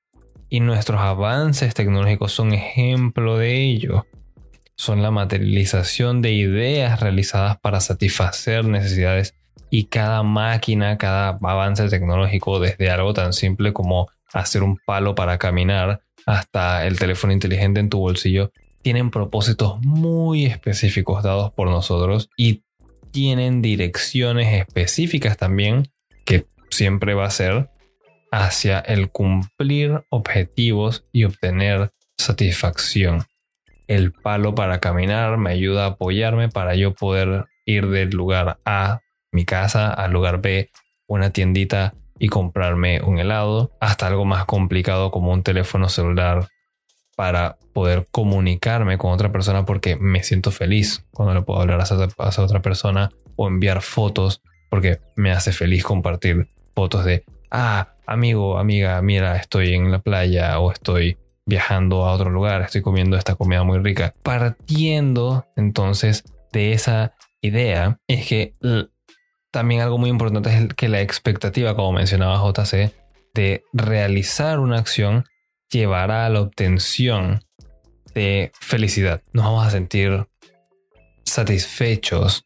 y 0.49 0.61
nuestros 0.61 1.01
avances 1.01 1.75
tecnológicos 1.75 2.33
son 2.33 2.53
ejemplo 2.53 3.37
de 3.37 3.65
ello. 3.65 4.07
Son 4.79 5.03
la 5.03 5.11
materialización 5.11 6.23
de 6.23 6.33
ideas 6.33 7.01
realizadas 7.01 7.59
para 7.59 7.81
satisfacer 7.81 8.65
necesidades 8.65 9.35
y 9.71 9.85
cada 9.85 10.23
máquina, 10.23 10.97
cada 10.97 11.37
avance 11.43 11.89
tecnológico, 11.89 12.61
desde 12.61 12.89
algo 12.89 13.13
tan 13.13 13.33
simple 13.33 13.73
como 13.73 14.09
hacer 14.33 14.63
un 14.63 14.79
palo 14.87 15.15
para 15.15 15.37
caminar 15.37 16.01
hasta 16.27 16.87
el 16.87 16.99
teléfono 16.99 17.33
inteligente 17.33 17.81
en 17.81 17.91
tu 17.91 17.99
bolsillo, 17.99 18.53
tienen 18.83 19.11
propósitos 19.11 19.81
muy 19.83 20.47
específicos 20.47 21.23
dados 21.23 21.53
por 21.53 21.69
nosotros 21.69 22.31
y 22.37 22.63
tienen 23.11 23.63
direcciones 23.63 24.55
específicas 24.55 25.37
también 25.37 25.89
que 26.25 26.47
siempre 26.71 27.15
va 27.15 27.27
a 27.27 27.31
ser 27.31 27.69
hacia 28.31 28.79
el 28.79 29.11
cumplir 29.11 30.05
objetivos 30.11 31.05
y 31.13 31.25
obtener 31.25 31.91
satisfacción. 32.17 33.25
El 33.89 34.13
palo 34.13 34.55
para 34.55 34.79
caminar 34.79 35.39
me 35.39 35.51
ayuda 35.51 35.85
a 35.85 35.89
apoyarme 35.89 36.49
para 36.49 36.75
yo 36.75 36.95
poder 36.95 37.47
ir 37.65 37.89
del 37.89 38.11
lugar 38.11 38.61
A, 38.65 39.01
mi 39.33 39.45
casa, 39.45 39.93
al 39.93 40.13
lugar 40.13 40.41
B, 40.41 40.71
una 41.07 41.31
tiendita 41.31 41.95
y 42.19 42.29
comprarme 42.29 43.01
un 43.01 43.19
helado, 43.19 43.73
hasta 43.81 44.07
algo 44.07 44.25
más 44.25 44.45
complicado 44.45 45.11
como 45.11 45.33
un 45.33 45.43
teléfono 45.43 45.89
celular 45.89 46.49
para 47.17 47.57
poder 47.73 48.07
comunicarme 48.11 48.99
con 48.99 49.11
otra 49.11 49.33
persona 49.33 49.65
porque 49.65 49.97
me 49.97 50.23
siento 50.23 50.51
feliz 50.51 51.05
cuando 51.11 51.35
le 51.35 51.43
puedo 51.43 51.61
hablar 51.61 51.81
a 51.81 51.85
esa, 51.85 52.43
otra 52.43 52.63
persona 52.63 53.11
o 53.37 53.49
enviar 53.49 53.83
fotos 53.83 54.43
porque 54.71 55.01
me 55.17 55.33
hace 55.33 55.53
feliz 55.53 55.83
compartir 55.83 56.47
fotos 56.75 57.05
de, 57.05 57.25
ah, 57.51 57.95
amigo, 58.07 58.59
amiga, 58.59 59.01
mira, 59.03 59.37
estoy 59.37 59.75
en 59.75 59.91
la 59.91 60.01
playa 60.01 60.59
o 60.61 60.71
estoy 60.71 61.17
viajando 61.49 62.05
a 62.05 62.13
otro 62.13 62.31
lugar, 62.31 62.61
estoy 62.61 62.83
comiendo 62.83 63.17
esta 63.17 63.35
comida 63.35 63.65
muy 63.65 63.79
rica. 63.79 64.13
Partiendo 64.23 65.47
entonces 65.57 66.23
de 66.53 66.73
esa 66.73 67.15
idea, 67.41 67.99
es 68.07 68.27
que 68.27 68.53
también 69.51 69.81
algo 69.81 69.97
muy 69.97 70.11
importante 70.11 70.55
es 70.55 70.75
que 70.75 70.89
la 70.89 71.01
expectativa, 71.01 71.75
como 71.75 71.93
mencionaba 71.93 72.37
JC, 72.37 72.93
de 73.33 73.65
realizar 73.73 74.61
una 74.61 74.79
acción 74.79 75.25
llevará 75.71 76.27
a 76.27 76.29
la 76.29 76.43
obtención 76.43 77.41
de 78.15 78.53
felicidad. 78.61 79.23
Nos 79.33 79.47
vamos 79.47 79.67
a 79.67 79.71
sentir 79.71 80.27
satisfechos 81.25 82.45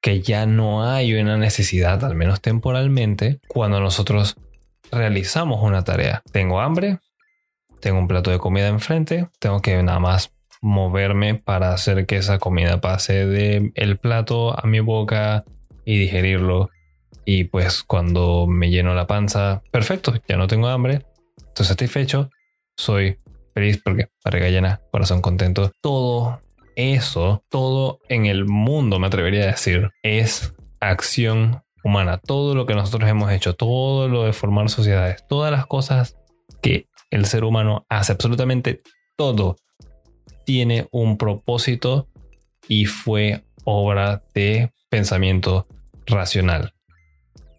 que 0.00 0.22
ya 0.22 0.44
no 0.44 0.84
hay 0.84 1.14
una 1.14 1.36
necesidad, 1.36 2.04
al 2.04 2.16
menos 2.16 2.40
temporalmente, 2.40 3.38
cuando 3.46 3.78
nosotros 3.78 4.36
realizamos 4.90 5.62
una 5.62 5.84
tarea. 5.84 6.22
Tengo 6.32 6.60
hambre, 6.60 6.98
tengo 7.84 7.98
un 7.98 8.08
plato 8.08 8.30
de 8.30 8.38
comida 8.38 8.68
enfrente, 8.68 9.28
tengo 9.40 9.60
que 9.60 9.82
nada 9.82 10.00
más 10.00 10.32
moverme 10.62 11.34
para 11.34 11.74
hacer 11.74 12.06
que 12.06 12.16
esa 12.16 12.38
comida 12.38 12.80
pase 12.80 13.26
del 13.26 13.72
el 13.74 13.98
plato 13.98 14.58
a 14.58 14.66
mi 14.66 14.80
boca 14.80 15.44
y 15.84 15.98
digerirlo. 15.98 16.70
Y 17.26 17.44
pues 17.44 17.82
cuando 17.82 18.46
me 18.46 18.70
lleno 18.70 18.94
la 18.94 19.06
panza, 19.06 19.62
perfecto, 19.70 20.14
ya 20.26 20.38
no 20.38 20.46
tengo 20.46 20.68
hambre, 20.68 21.04
estoy 21.36 21.66
satisfecho, 21.66 22.30
soy 22.74 23.18
feliz 23.52 23.82
porque 23.84 24.08
barriga 24.24 24.48
llena, 24.48 24.80
corazón 24.90 25.20
contento. 25.20 25.70
Todo 25.82 26.40
eso, 26.76 27.44
todo 27.50 28.00
en 28.08 28.24
el 28.24 28.46
mundo, 28.46 28.98
me 28.98 29.08
atrevería 29.08 29.42
a 29.42 29.48
decir, 29.48 29.90
es 30.02 30.54
acción 30.80 31.60
humana. 31.82 32.16
Todo 32.16 32.54
lo 32.54 32.64
que 32.64 32.74
nosotros 32.74 33.10
hemos 33.10 33.30
hecho, 33.30 33.54
todo 33.54 34.08
lo 34.08 34.24
de 34.24 34.32
formar 34.32 34.70
sociedades, 34.70 35.22
todas 35.28 35.52
las 35.52 35.66
cosas 35.66 36.16
que 36.62 36.86
el 37.14 37.26
ser 37.26 37.44
humano 37.44 37.86
hace, 37.88 38.12
absolutamente 38.12 38.80
todo, 39.16 39.56
tiene 40.44 40.88
un 40.90 41.16
propósito 41.16 42.08
y 42.68 42.86
fue 42.86 43.44
obra 43.64 44.22
de 44.34 44.72
pensamiento 44.90 45.66
racional. 46.06 46.74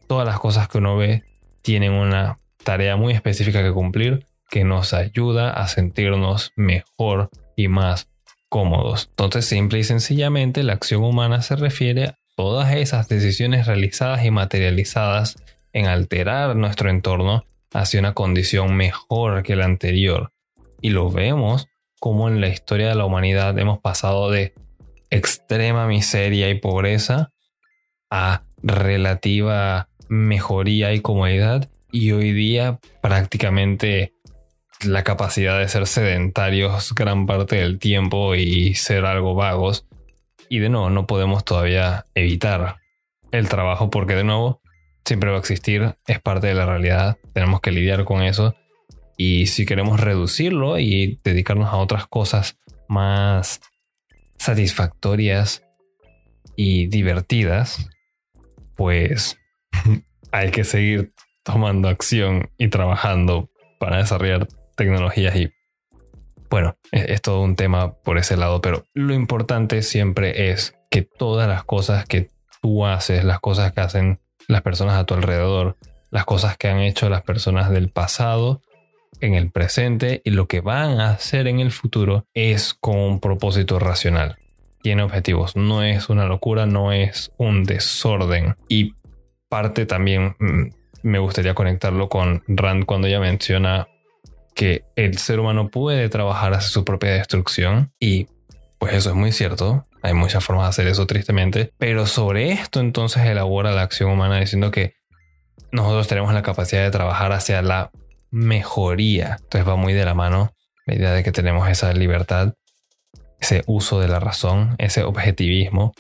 Todas 0.07 0.27
las 0.27 0.39
cosas 0.39 0.67
que 0.67 0.77
uno 0.77 0.97
ve 0.97 1.23
tienen 1.61 1.93
una 1.93 2.39
tarea 2.63 2.97
muy 2.97 3.13
específica 3.13 3.63
que 3.63 3.71
cumplir 3.71 4.25
que 4.49 4.65
nos 4.65 4.93
ayuda 4.93 5.51
a 5.51 5.67
sentirnos 5.67 6.51
mejor 6.55 7.29
y 7.55 7.69
más 7.69 8.09
cómodos. 8.49 9.07
Entonces, 9.11 9.45
simple 9.45 9.79
y 9.79 9.83
sencillamente, 9.83 10.63
la 10.63 10.73
acción 10.73 11.03
humana 11.03 11.41
se 11.41 11.55
refiere 11.55 12.05
a 12.05 12.17
todas 12.35 12.75
esas 12.75 13.07
decisiones 13.07 13.67
realizadas 13.67 14.23
y 14.25 14.31
materializadas 14.31 15.37
en 15.73 15.87
alterar 15.87 16.55
nuestro 16.55 16.89
entorno 16.89 17.45
hacia 17.75 17.99
una 17.99 18.13
condición 18.13 18.75
mejor 18.75 19.43
que 19.43 19.55
la 19.57 19.65
anterior. 19.65 20.31
Y 20.81 20.91
lo 20.91 21.11
vemos 21.11 21.67
como 21.99 22.29
en 22.29 22.39
la 22.39 22.47
historia 22.47 22.87
de 22.87 22.95
la 22.95 23.05
humanidad 23.05 23.57
hemos 23.59 23.79
pasado 23.79 24.31
de 24.31 24.53
extrema 25.09 25.85
miseria 25.85 26.49
y 26.49 26.59
pobreza 26.59 27.31
a 28.09 28.43
relativa 28.63 29.89
mejoría 30.07 30.93
y 30.93 31.01
comodidad 31.01 31.69
y 31.91 32.11
hoy 32.13 32.31
día 32.31 32.79
prácticamente 33.01 34.13
la 34.85 35.03
capacidad 35.03 35.59
de 35.59 35.67
ser 35.67 35.85
sedentarios 35.85 36.93
gran 36.95 37.25
parte 37.25 37.57
del 37.57 37.77
tiempo 37.77 38.35
y 38.35 38.75
ser 38.75 39.05
algo 39.05 39.35
vagos. 39.35 39.85
Y 40.47 40.59
de 40.59 40.69
nuevo, 40.69 40.89
no 40.89 41.07
podemos 41.07 41.43
todavía 41.43 42.05
evitar 42.13 42.77
el 43.31 43.49
trabajo 43.49 43.89
porque 43.89 44.15
de 44.15 44.23
nuevo 44.23 44.61
siempre 45.05 45.29
va 45.29 45.37
a 45.37 45.39
existir, 45.39 45.95
es 46.07 46.19
parte 46.19 46.47
de 46.47 46.55
la 46.55 46.65
realidad, 46.65 47.17
tenemos 47.33 47.61
que 47.61 47.71
lidiar 47.71 48.03
con 48.03 48.23
eso. 48.23 48.55
Y 49.17 49.47
si 49.47 49.65
queremos 49.65 49.99
reducirlo 49.99 50.77
y 50.79 51.19
dedicarnos 51.23 51.71
a 51.71 51.77
otras 51.77 52.07
cosas 52.07 52.57
más 52.89 53.61
satisfactorias 54.37 55.63
y 56.55 56.87
divertidas, 56.87 57.87
pues 58.75 59.37
hay 60.31 60.51
que 60.51 60.63
seguir 60.63 61.13
tomando 61.43 61.87
acción 61.87 62.49
y 62.57 62.67
trabajando 62.67 63.49
para 63.79 63.97
desarrollar 63.97 64.47
tecnologías 64.75 65.35
y 65.35 65.51
bueno, 66.49 66.77
es, 66.91 67.05
es, 67.09 67.21
todo 67.21 67.41
un 67.41 67.55
tema 67.55 67.95
por 67.95 68.17
ese 68.17 68.37
lado, 68.37 68.61
pero 68.61 68.85
lo 68.93 69.13
importante 69.13 69.81
siempre 69.81 70.51
es 70.51 70.75
que 70.89 71.01
todas 71.01 71.47
las 71.47 71.63
cosas 71.63 72.05
que 72.05 72.29
tú 72.61 72.85
haces, 72.85 73.23
las 73.23 73.39
cosas 73.39 73.73
que 73.73 73.81
hacen 73.81 74.19
las 74.47 74.61
personas 74.61 74.95
a 74.95 75.05
tu 75.05 75.13
alrededor, 75.13 75.77
las 76.11 76.25
cosas 76.25 76.57
que 76.57 76.67
han 76.67 76.79
hecho 76.79 77.09
las 77.09 77.23
personas 77.23 77.69
del 77.69 77.89
pasado, 77.89 78.61
en 79.21 79.33
el 79.33 79.51
presente 79.51 80.21
y 80.23 80.31
lo 80.31 80.47
que 80.47 80.61
van 80.61 80.99
a 80.99 81.11
hacer 81.11 81.47
en 81.47 81.59
el 81.59 81.71
futuro 81.71 82.25
es 82.33 82.73
con 82.73 82.97
un 82.97 83.19
propósito 83.19 83.79
racional. 83.79 84.37
Tiene 84.81 85.03
objetivos, 85.03 85.55
no 85.55 85.83
es 85.83 86.09
una 86.09 86.25
locura, 86.25 86.65
no 86.65 86.91
es 86.91 87.31
un 87.37 87.63
desorden. 87.63 88.55
Y 88.69 88.93
parte 89.49 89.85
también 89.85 90.35
mm, 90.39 90.63
me 91.03 91.19
gustaría 91.19 91.55
conectarlo 91.55 92.09
con 92.09 92.43
Rand 92.47 92.85
cuando 92.85 93.07
ella 93.07 93.19
menciona 93.19 93.87
que 94.53 94.83
el 94.95 95.17
ser 95.17 95.39
humano 95.39 95.69
puede 95.69 96.07
trabajar 96.09 96.53
hacia 96.53 96.69
su 96.69 96.85
propia 96.85 97.11
destrucción 97.11 97.91
y 97.99 98.27
pues 98.77 98.93
eso 98.93 99.09
es 99.09 99.15
muy 99.15 99.31
cierto. 99.31 99.83
Hay 100.05 100.13
muchas 100.13 100.45
formas 100.45 100.65
de 100.65 100.69
hacer 100.69 100.87
eso 100.87 101.07
tristemente. 101.07 101.73
Pero 101.79 102.05
sobre 102.05 102.51
esto 102.51 102.79
entonces 102.79 103.25
elabora 103.25 103.71
la 103.71 103.81
acción 103.81 104.11
humana 104.11 104.39
diciendo 104.39 104.69
que 104.69 104.93
nosotros 105.71 106.07
tenemos 106.07 106.31
la 106.31 106.43
capacidad 106.43 106.83
de 106.83 106.91
trabajar 106.91 107.31
hacia 107.31 107.63
la 107.63 107.89
mejoría. 108.29 109.37
Entonces 109.41 109.67
va 109.67 109.75
muy 109.75 109.93
de 109.93 110.05
la 110.05 110.13
mano 110.13 110.51
la 110.85 110.93
idea 110.93 111.11
de 111.11 111.23
que 111.23 111.31
tenemos 111.31 111.67
esa 111.69 111.91
libertad, 111.93 112.53
ese 113.39 113.63
uso 113.65 113.99
de 113.99 114.07
la 114.07 114.19
razón, 114.19 114.75
ese 114.77 115.01
objetivismo 115.01 115.93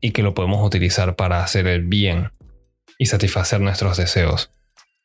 y 0.00 0.12
que 0.12 0.22
lo 0.22 0.32
podemos 0.32 0.64
utilizar 0.64 1.16
para 1.16 1.42
hacer 1.42 1.66
el 1.66 1.88
bien 1.88 2.30
y 2.98 3.06
satisfacer 3.06 3.60
nuestros 3.60 3.96
deseos. 3.96 4.52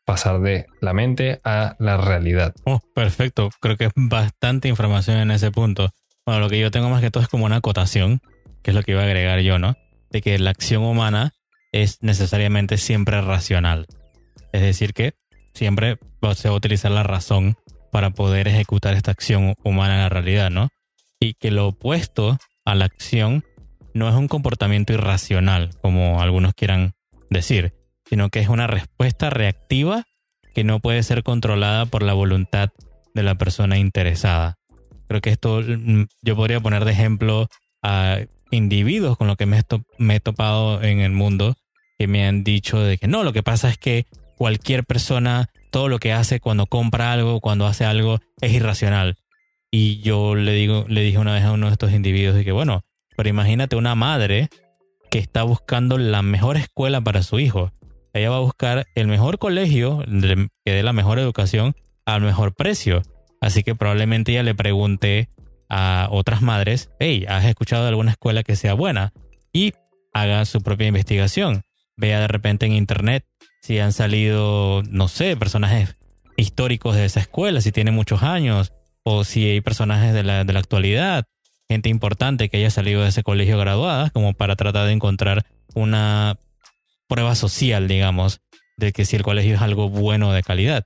Pasar 0.06 0.40
de 0.42 0.68
la 0.82 0.94
mente 0.94 1.42
a 1.44 1.76
la 1.80 1.98
realidad. 1.98 2.54
Oh, 2.66 2.80
perfecto. 2.94 3.50
Creo 3.60 3.76
que 3.76 3.86
es 3.86 3.94
bastante 3.96 4.68
información 4.68 5.18
en 5.18 5.32
ese 5.32 5.50
punto. 5.50 5.90
Bueno, 6.26 6.42
lo 6.42 6.50
que 6.50 6.60
yo 6.60 6.72
tengo 6.72 6.90
más 6.90 7.02
que 7.02 7.12
todo 7.12 7.24
es 7.24 7.30
como 7.30 7.46
una 7.46 7.58
acotación, 7.58 8.22
que 8.62 8.72
es 8.72 8.76
lo 8.76 8.84
que 8.84 8.92
iba 8.92 9.02
a 9.02 9.06
agregar 9.06 9.42
yo, 9.42 9.60
¿no? 9.60 9.76
De 10.10 10.22
que 10.22 10.38
la 10.40 10.52
acción 10.52 10.84
humana 10.84 11.34
es 11.72 12.02
necesariamente 12.02 12.78
siempre 12.78 13.22
racional. 13.22 13.88
Es 14.54 14.62
decir, 14.62 14.94
que 14.94 15.16
siempre 15.54 15.98
se 16.36 16.48
va 16.48 16.54
a 16.54 16.58
utilizar 16.58 16.92
la 16.92 17.04
razón 17.04 17.56
para 17.92 18.12
poder 18.12 18.48
ejecutar 18.48 18.94
esta 18.94 19.12
acción 19.12 19.56
humana 19.64 19.96
en 19.96 20.02
la 20.02 20.10
realidad, 20.10 20.50
¿no? 20.50 20.70
Y 21.20 21.34
que 21.34 21.52
lo 21.52 21.68
opuesto 21.68 22.38
a 22.66 22.76
la 22.76 22.86
acción 22.86 23.44
no 23.94 24.08
es 24.08 24.16
un 24.16 24.28
comportamiento 24.28 24.94
irracional, 24.94 25.72
como 25.82 26.22
algunos 26.22 26.54
quieran 26.54 26.94
decir, 27.30 27.74
sino 28.10 28.30
que 28.30 28.40
es 28.40 28.48
una 28.48 28.68
respuesta 28.68 29.30
reactiva 29.30 30.06
que 30.54 30.64
no 30.64 30.80
puede 30.80 31.04
ser 31.04 31.24
controlada 31.24 31.86
por 31.86 32.04
la 32.04 32.14
voluntad 32.14 32.70
de 33.14 33.24
la 33.24 33.36
persona 33.36 33.78
interesada. 33.78 34.58
Creo 35.08 35.22
que 35.22 35.30
esto 35.30 35.62
mm, 35.62 36.04
yo 36.22 36.36
podría 36.36 36.60
poner 36.60 36.86
de 36.86 36.92
ejemplo 36.92 37.48
a 37.82 38.20
individuos 38.52 39.18
con 39.18 39.28
los 39.28 39.38
que 39.38 39.46
me 39.46 39.60
he, 39.60 40.20
topado 40.20 40.82
en 40.84 41.00
el 41.00 41.12
mundo 41.12 41.56
que 41.98 42.08
me 42.08 42.26
han 42.26 42.44
dicho 42.44 42.80
de 42.80 42.98
que 42.98 43.08
no, 43.08 43.24
lo 43.24 43.34
que 43.34 43.44
pasa 43.44 43.70
es 43.70 43.78
que 43.78 44.06
cualquier 44.38 44.84
persona, 44.84 45.50
todo 45.72 45.90
lo 45.90 46.00
que 46.00 46.14
hace 46.14 46.40
cuando 46.40 46.66
compra 46.66 47.12
algo, 47.12 47.40
cuando 47.40 47.66
hace 47.66 47.86
algo, 47.86 48.20
es 48.42 48.52
irracional. 48.52 49.18
Y 49.72 50.02
yo 50.02 50.36
le 50.36 50.54
digo, 50.54 50.86
le 50.88 51.02
dije 51.02 51.18
una 51.18 51.34
vez 51.34 51.44
a 51.44 51.52
uno 51.52 51.68
de 51.68 51.74
estos 51.74 51.92
individuos 51.92 52.36
de 52.36 52.44
que 52.44 52.52
bueno, 52.52 52.84
pero 53.16 53.30
imagínate 53.30 53.76
una 53.76 53.96
madre 53.96 54.50
que 55.10 55.20
está 55.20 55.44
buscando 55.44 55.98
la 55.98 56.22
mejor 56.22 56.58
escuela 56.58 57.02
para 57.02 57.24
su 57.24 57.40
hijo. 57.40 57.72
Ella 58.14 58.30
va 58.30 58.38
a 58.38 58.42
buscar 58.42 58.86
el 58.96 59.08
mejor 59.08 59.40
colegio 59.40 60.04
que 60.66 60.72
dé 60.72 60.84
la 60.84 60.94
mejor 60.94 61.20
educación 61.20 61.76
al 62.06 62.22
mejor 62.22 62.54
precio. 62.54 63.02
Así 63.44 63.62
que 63.62 63.76
probablemente 63.76 64.32
ella 64.32 64.44
le 64.44 64.56
pregunte 64.56 65.28
a 65.68 66.08
otras 66.10 66.42
madres, 66.42 66.90
hey, 67.00 67.26
¿has 67.28 67.44
escuchado 67.44 67.84
de 67.84 67.90
alguna 67.90 68.12
escuela 68.12 68.42
que 68.42 68.56
sea 68.56 68.74
buena? 68.74 69.12
Y 69.52 69.74
haga 70.14 70.46
su 70.46 70.62
propia 70.62 70.88
investigación. 70.88 71.64
Vea 71.98 72.22
de 72.22 72.30
repente 72.30 72.66
en 72.66 72.72
internet 72.72 73.26
si 73.62 73.80
han 73.80 73.92
salido, 73.92 74.82
no 74.90 75.10
sé, 75.10 75.36
personajes 75.36 75.94
históricos 76.38 76.96
de 76.96 77.04
esa 77.04 77.20
escuela, 77.20 77.60
si 77.60 77.74
tiene 77.74 77.92
muchos 77.92 78.24
años, 78.24 78.72
o 79.04 79.26
si 79.26 79.46
hay 79.46 79.60
personajes 79.60 80.14
de 80.14 80.24
la, 80.24 80.46
de 80.46 80.54
la 80.54 80.60
actualidad, 80.60 81.26
gente 81.68 81.90
importante 81.90 82.48
que 82.48 82.58
haya 82.58 82.70
salido 82.70 83.02
de 83.02 83.10
ese 83.10 83.24
colegio 83.24 83.58
graduada, 83.58 84.10
como 84.12 84.34
para 84.34 84.56
tratar 84.56 84.88
de 84.88 84.94
encontrar 84.94 85.46
una 85.76 86.40
prueba 87.10 87.36
social, 87.36 87.90
digamos, 87.90 88.40
de 88.78 88.94
que 88.94 89.04
si 89.04 89.18
el 89.18 89.24
colegio 89.24 89.56
es 89.56 89.62
algo 89.62 89.90
bueno 89.90 90.32
de 90.32 90.44
calidad. 90.44 90.86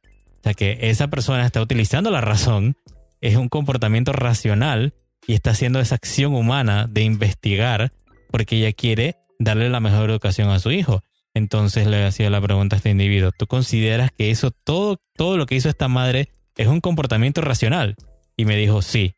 Que 0.54 0.78
esa 0.82 1.08
persona 1.08 1.46
está 1.46 1.62
utilizando 1.62 2.12
la 2.12 2.22
razón, 2.22 2.76
es 3.22 3.36
un 3.36 3.50
comportamiento 3.50 4.14
racional 4.14 4.94
y 5.28 5.34
está 5.34 5.52
haciendo 5.52 5.80
esa 5.80 5.96
acción 5.96 6.36
humana 6.36 6.88
de 6.90 7.02
investigar 7.02 7.92
porque 8.32 8.58
ella 8.58 8.74
quiere 8.74 9.16
darle 9.40 9.70
la 9.70 9.80
mejor 9.80 10.10
educación 10.10 10.50
a 10.50 10.60
su 10.60 10.72
hijo. 10.72 11.04
Entonces 11.34 11.86
le 11.86 12.06
hacía 12.06 12.30
la 12.30 12.42
pregunta 12.42 12.76
a 12.76 12.78
este 12.78 12.90
individuo, 12.90 13.32
¿tú 13.38 13.46
consideras 13.46 14.12
que 14.12 14.32
eso, 14.32 14.52
todo, 14.52 14.98
todo 15.16 15.38
lo 15.38 15.46
que 15.46 15.56
hizo 15.56 15.70
esta 15.70 15.88
madre 15.88 16.30
es 16.56 16.68
un 16.68 16.82
comportamiento 16.82 17.42
racional? 17.42 17.96
Y 18.36 18.46
me 18.46 18.56
dijo, 18.56 18.82
sí. 18.82 19.14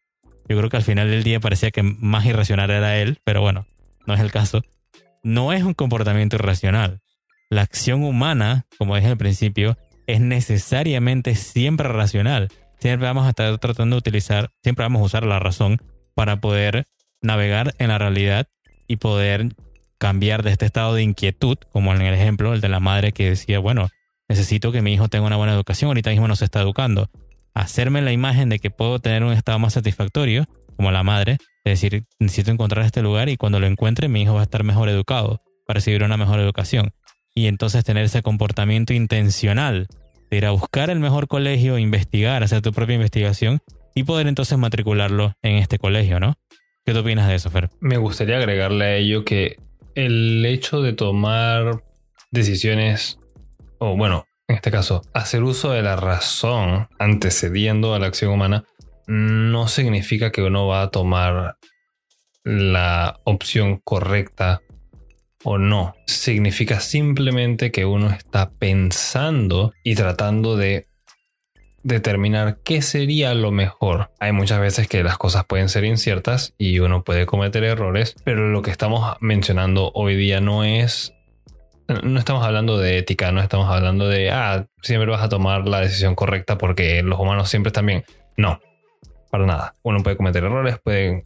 Yo 0.47 0.57
creo 0.57 0.69
que 0.69 0.77
al 0.77 0.83
final 0.83 1.09
del 1.09 1.23
día 1.23 1.39
parecía 1.39 1.69
que 1.69 1.83
más 1.83 2.25
irracional 2.25 2.71
era 2.71 2.97
él, 2.97 3.19
pero 3.23 3.41
bueno, 3.41 3.67
no 4.07 4.15
es 4.15 4.19
el 4.19 4.31
caso. 4.31 4.63
No 5.23 5.53
es 5.53 5.63
un 5.63 5.75
comportamiento 5.75 6.37
irracional. 6.37 7.01
La 7.49 7.61
acción 7.61 8.03
humana, 8.03 8.65
como 8.77 8.95
dije 8.95 9.09
al 9.09 9.17
principio, 9.17 9.77
es 10.09 10.21
necesariamente 10.21 11.35
siempre 11.35 11.87
racional. 11.87 12.49
Siempre 12.79 13.07
vamos 13.07 13.27
a 13.27 13.29
estar 13.29 13.55
tratando 13.59 13.95
de 13.95 13.99
utilizar, 13.99 14.49
siempre 14.63 14.83
vamos 14.83 15.01
a 15.01 15.05
usar 15.05 15.23
la 15.23 15.37
razón 15.37 15.77
para 16.15 16.41
poder 16.41 16.87
navegar 17.21 17.75
en 17.77 17.89
la 17.89 17.99
realidad 17.99 18.47
y 18.87 18.95
poder 18.95 19.53
cambiar 19.99 20.41
de 20.41 20.51
este 20.51 20.65
estado 20.65 20.95
de 20.95 21.03
inquietud, 21.03 21.57
como 21.71 21.93
en 21.93 22.01
el 22.01 22.15
ejemplo, 22.15 22.55
el 22.55 22.61
de 22.61 22.69
la 22.69 22.79
madre 22.79 23.11
que 23.11 23.29
decía, 23.29 23.59
bueno, 23.59 23.89
necesito 24.27 24.71
que 24.71 24.81
mi 24.81 24.93
hijo 24.93 25.09
tenga 25.09 25.27
una 25.27 25.35
buena 25.35 25.53
educación, 25.53 25.89
ahorita 25.89 26.09
mismo 26.09 26.27
no 26.27 26.35
se 26.35 26.45
está 26.45 26.61
educando. 26.61 27.11
Hacerme 27.53 28.01
la 28.01 28.11
imagen 28.11 28.49
de 28.49 28.57
que 28.57 28.71
puedo 28.71 28.97
tener 28.97 29.23
un 29.23 29.33
estado 29.33 29.59
más 29.59 29.73
satisfactorio, 29.73 30.45
como 30.75 30.91
la 30.91 31.03
madre, 31.03 31.33
es 31.65 31.81
decir, 31.81 32.05
necesito 32.17 32.49
encontrar 32.49 32.83
este 32.83 33.03
lugar 33.03 33.29
y 33.29 33.37
cuando 33.37 33.59
lo 33.59 33.67
encuentre 33.67 34.07
mi 34.07 34.23
hijo 34.23 34.33
va 34.33 34.39
a 34.39 34.43
estar 34.43 34.63
mejor 34.63 34.89
educado, 34.89 35.43
para 35.67 35.77
recibir 35.77 36.03
una 36.03 36.17
mejor 36.17 36.39
educación. 36.39 36.93
Y 37.35 37.45
entonces 37.45 37.83
tener 37.83 38.05
ese 38.05 38.23
comportamiento 38.23 38.93
intencional 38.93 39.87
ir 40.31 40.45
a 40.45 40.51
buscar 40.51 40.89
el 40.89 40.99
mejor 40.99 41.27
colegio, 41.27 41.77
investigar, 41.77 42.43
hacer 42.43 42.61
tu 42.61 42.71
propia 42.71 42.95
investigación 42.95 43.59
y 43.95 44.03
poder 44.03 44.27
entonces 44.27 44.57
matricularlo 44.57 45.33
en 45.41 45.55
este 45.55 45.79
colegio, 45.79 46.19
¿no? 46.19 46.35
¿Qué 46.85 46.93
te 46.93 46.99
opinas 46.99 47.27
de 47.27 47.35
eso, 47.35 47.49
Fer? 47.49 47.69
Me 47.79 47.97
gustaría 47.97 48.37
agregarle 48.37 48.85
a 48.85 48.95
ello 48.95 49.25
que 49.25 49.57
el 49.95 50.45
hecho 50.45 50.81
de 50.81 50.93
tomar 50.93 51.83
decisiones, 52.31 53.19
o 53.79 53.95
bueno, 53.95 54.25
en 54.47 54.55
este 54.55 54.71
caso, 54.71 55.01
hacer 55.13 55.43
uso 55.43 55.71
de 55.71 55.81
la 55.81 55.95
razón 55.95 56.87
antecediendo 56.97 57.93
a 57.93 57.99
la 57.99 58.07
acción 58.07 58.31
humana, 58.31 58.65
no 59.07 59.67
significa 59.67 60.31
que 60.31 60.41
uno 60.41 60.67
va 60.67 60.83
a 60.83 60.89
tomar 60.89 61.57
la 62.43 63.19
opción 63.25 63.79
correcta 63.83 64.61
o 65.43 65.57
no. 65.57 65.95
Significa 66.05 66.79
simplemente 66.79 67.71
que 67.71 67.85
uno 67.85 68.09
está 68.09 68.51
pensando 68.51 69.73
y 69.83 69.95
tratando 69.95 70.57
de 70.57 70.87
determinar 71.83 72.59
qué 72.63 72.81
sería 72.81 73.33
lo 73.33 73.51
mejor. 73.51 74.11
Hay 74.19 74.31
muchas 74.31 74.59
veces 74.59 74.87
que 74.87 75.03
las 75.03 75.17
cosas 75.17 75.45
pueden 75.45 75.69
ser 75.69 75.85
inciertas 75.85 76.53
y 76.57 76.79
uno 76.79 77.03
puede 77.03 77.25
cometer 77.25 77.63
errores, 77.63 78.15
pero 78.23 78.49
lo 78.49 78.61
que 78.61 78.71
estamos 78.71 79.15
mencionando 79.21 79.91
hoy 79.93 80.15
día 80.15 80.41
no 80.41 80.63
es... 80.63 81.13
No 82.03 82.19
estamos 82.19 82.45
hablando 82.45 82.77
de 82.77 82.99
ética, 82.99 83.31
no 83.31 83.41
estamos 83.41 83.67
hablando 83.67 84.07
de, 84.07 84.29
ah, 84.29 84.67
siempre 84.83 85.09
vas 85.09 85.23
a 85.23 85.29
tomar 85.29 85.67
la 85.67 85.79
decisión 85.79 86.13
correcta 86.13 86.55
porque 86.55 87.01
los 87.01 87.19
humanos 87.19 87.49
siempre 87.49 87.69
están 87.69 87.87
bien. 87.87 88.03
No, 88.37 88.59
para 89.31 89.47
nada. 89.47 89.73
Uno 89.81 90.03
puede 90.03 90.15
cometer 90.15 90.43
errores, 90.43 90.77
pueden, 90.83 91.25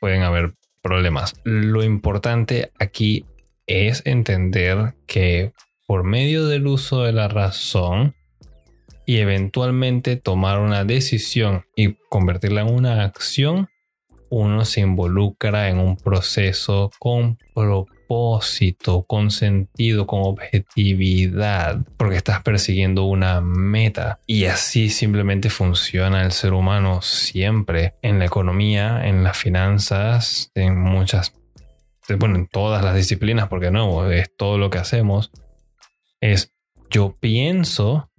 pueden 0.00 0.22
haber 0.22 0.54
problemas. 0.82 1.34
Lo 1.44 1.84
importante 1.84 2.72
aquí 2.80 3.24
es 3.66 4.02
entender 4.04 4.94
que 5.06 5.52
por 5.86 6.04
medio 6.04 6.46
del 6.46 6.66
uso 6.66 7.02
de 7.02 7.12
la 7.12 7.28
razón, 7.28 8.14
y 9.06 9.18
eventualmente 9.18 10.16
tomar 10.16 10.60
una 10.60 10.84
decisión 10.84 11.64
y 11.76 11.94
convertirla 12.08 12.62
en 12.62 12.74
una 12.74 13.04
acción, 13.04 13.68
uno 14.30 14.64
se 14.64 14.80
involucra 14.80 15.68
en 15.68 15.78
un 15.78 15.96
proceso 15.96 16.90
con 16.98 17.38
propósito, 17.54 19.04
con 19.06 19.30
sentido, 19.30 20.06
con 20.06 20.22
objetividad, 20.22 21.80
porque 21.96 22.16
estás 22.16 22.42
persiguiendo 22.42 23.04
una 23.04 23.40
meta. 23.40 24.20
Y 24.26 24.46
así 24.46 24.88
simplemente 24.88 25.50
funciona 25.50 26.22
el 26.22 26.32
ser 26.32 26.52
humano 26.52 27.02
siempre, 27.02 27.94
en 28.02 28.18
la 28.18 28.24
economía, 28.24 29.06
en 29.06 29.22
las 29.22 29.36
finanzas, 29.36 30.50
en 30.54 30.80
muchas, 30.80 31.34
bueno, 32.18 32.36
en 32.36 32.46
todas 32.46 32.84
las 32.84 32.94
disciplinas, 32.94 33.48
porque 33.48 33.70
no, 33.70 34.10
es 34.10 34.34
todo 34.36 34.58
lo 34.58 34.70
que 34.70 34.78
hacemos, 34.78 35.30
es 36.20 36.52
yo 36.90 37.14
pienso 37.20 38.10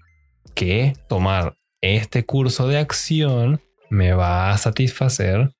que 0.54 0.94
tomar 1.08 1.56
este 1.82 2.26
curso 2.26 2.68
de 2.68 2.78
acción 2.78 3.62
me 3.90 4.14
va 4.14 4.52
a 4.52 4.58
satisfacer 4.58 5.52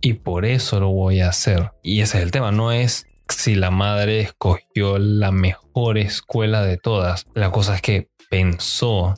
y 0.00 0.14
por 0.14 0.44
eso 0.44 0.80
lo 0.80 0.90
voy 0.90 1.20
a 1.20 1.28
hacer. 1.28 1.72
Y 1.82 2.00
ese 2.00 2.18
es 2.18 2.24
el 2.24 2.30
tema, 2.30 2.52
no 2.52 2.72
es 2.72 3.06
si 3.28 3.54
la 3.54 3.70
madre 3.70 4.20
escogió 4.20 4.98
la 4.98 5.32
mejor 5.32 5.98
escuela 5.98 6.62
de 6.62 6.76
todas. 6.76 7.26
La 7.34 7.50
cosa 7.50 7.76
es 7.76 7.82
que 7.82 8.08
pensó 8.30 9.14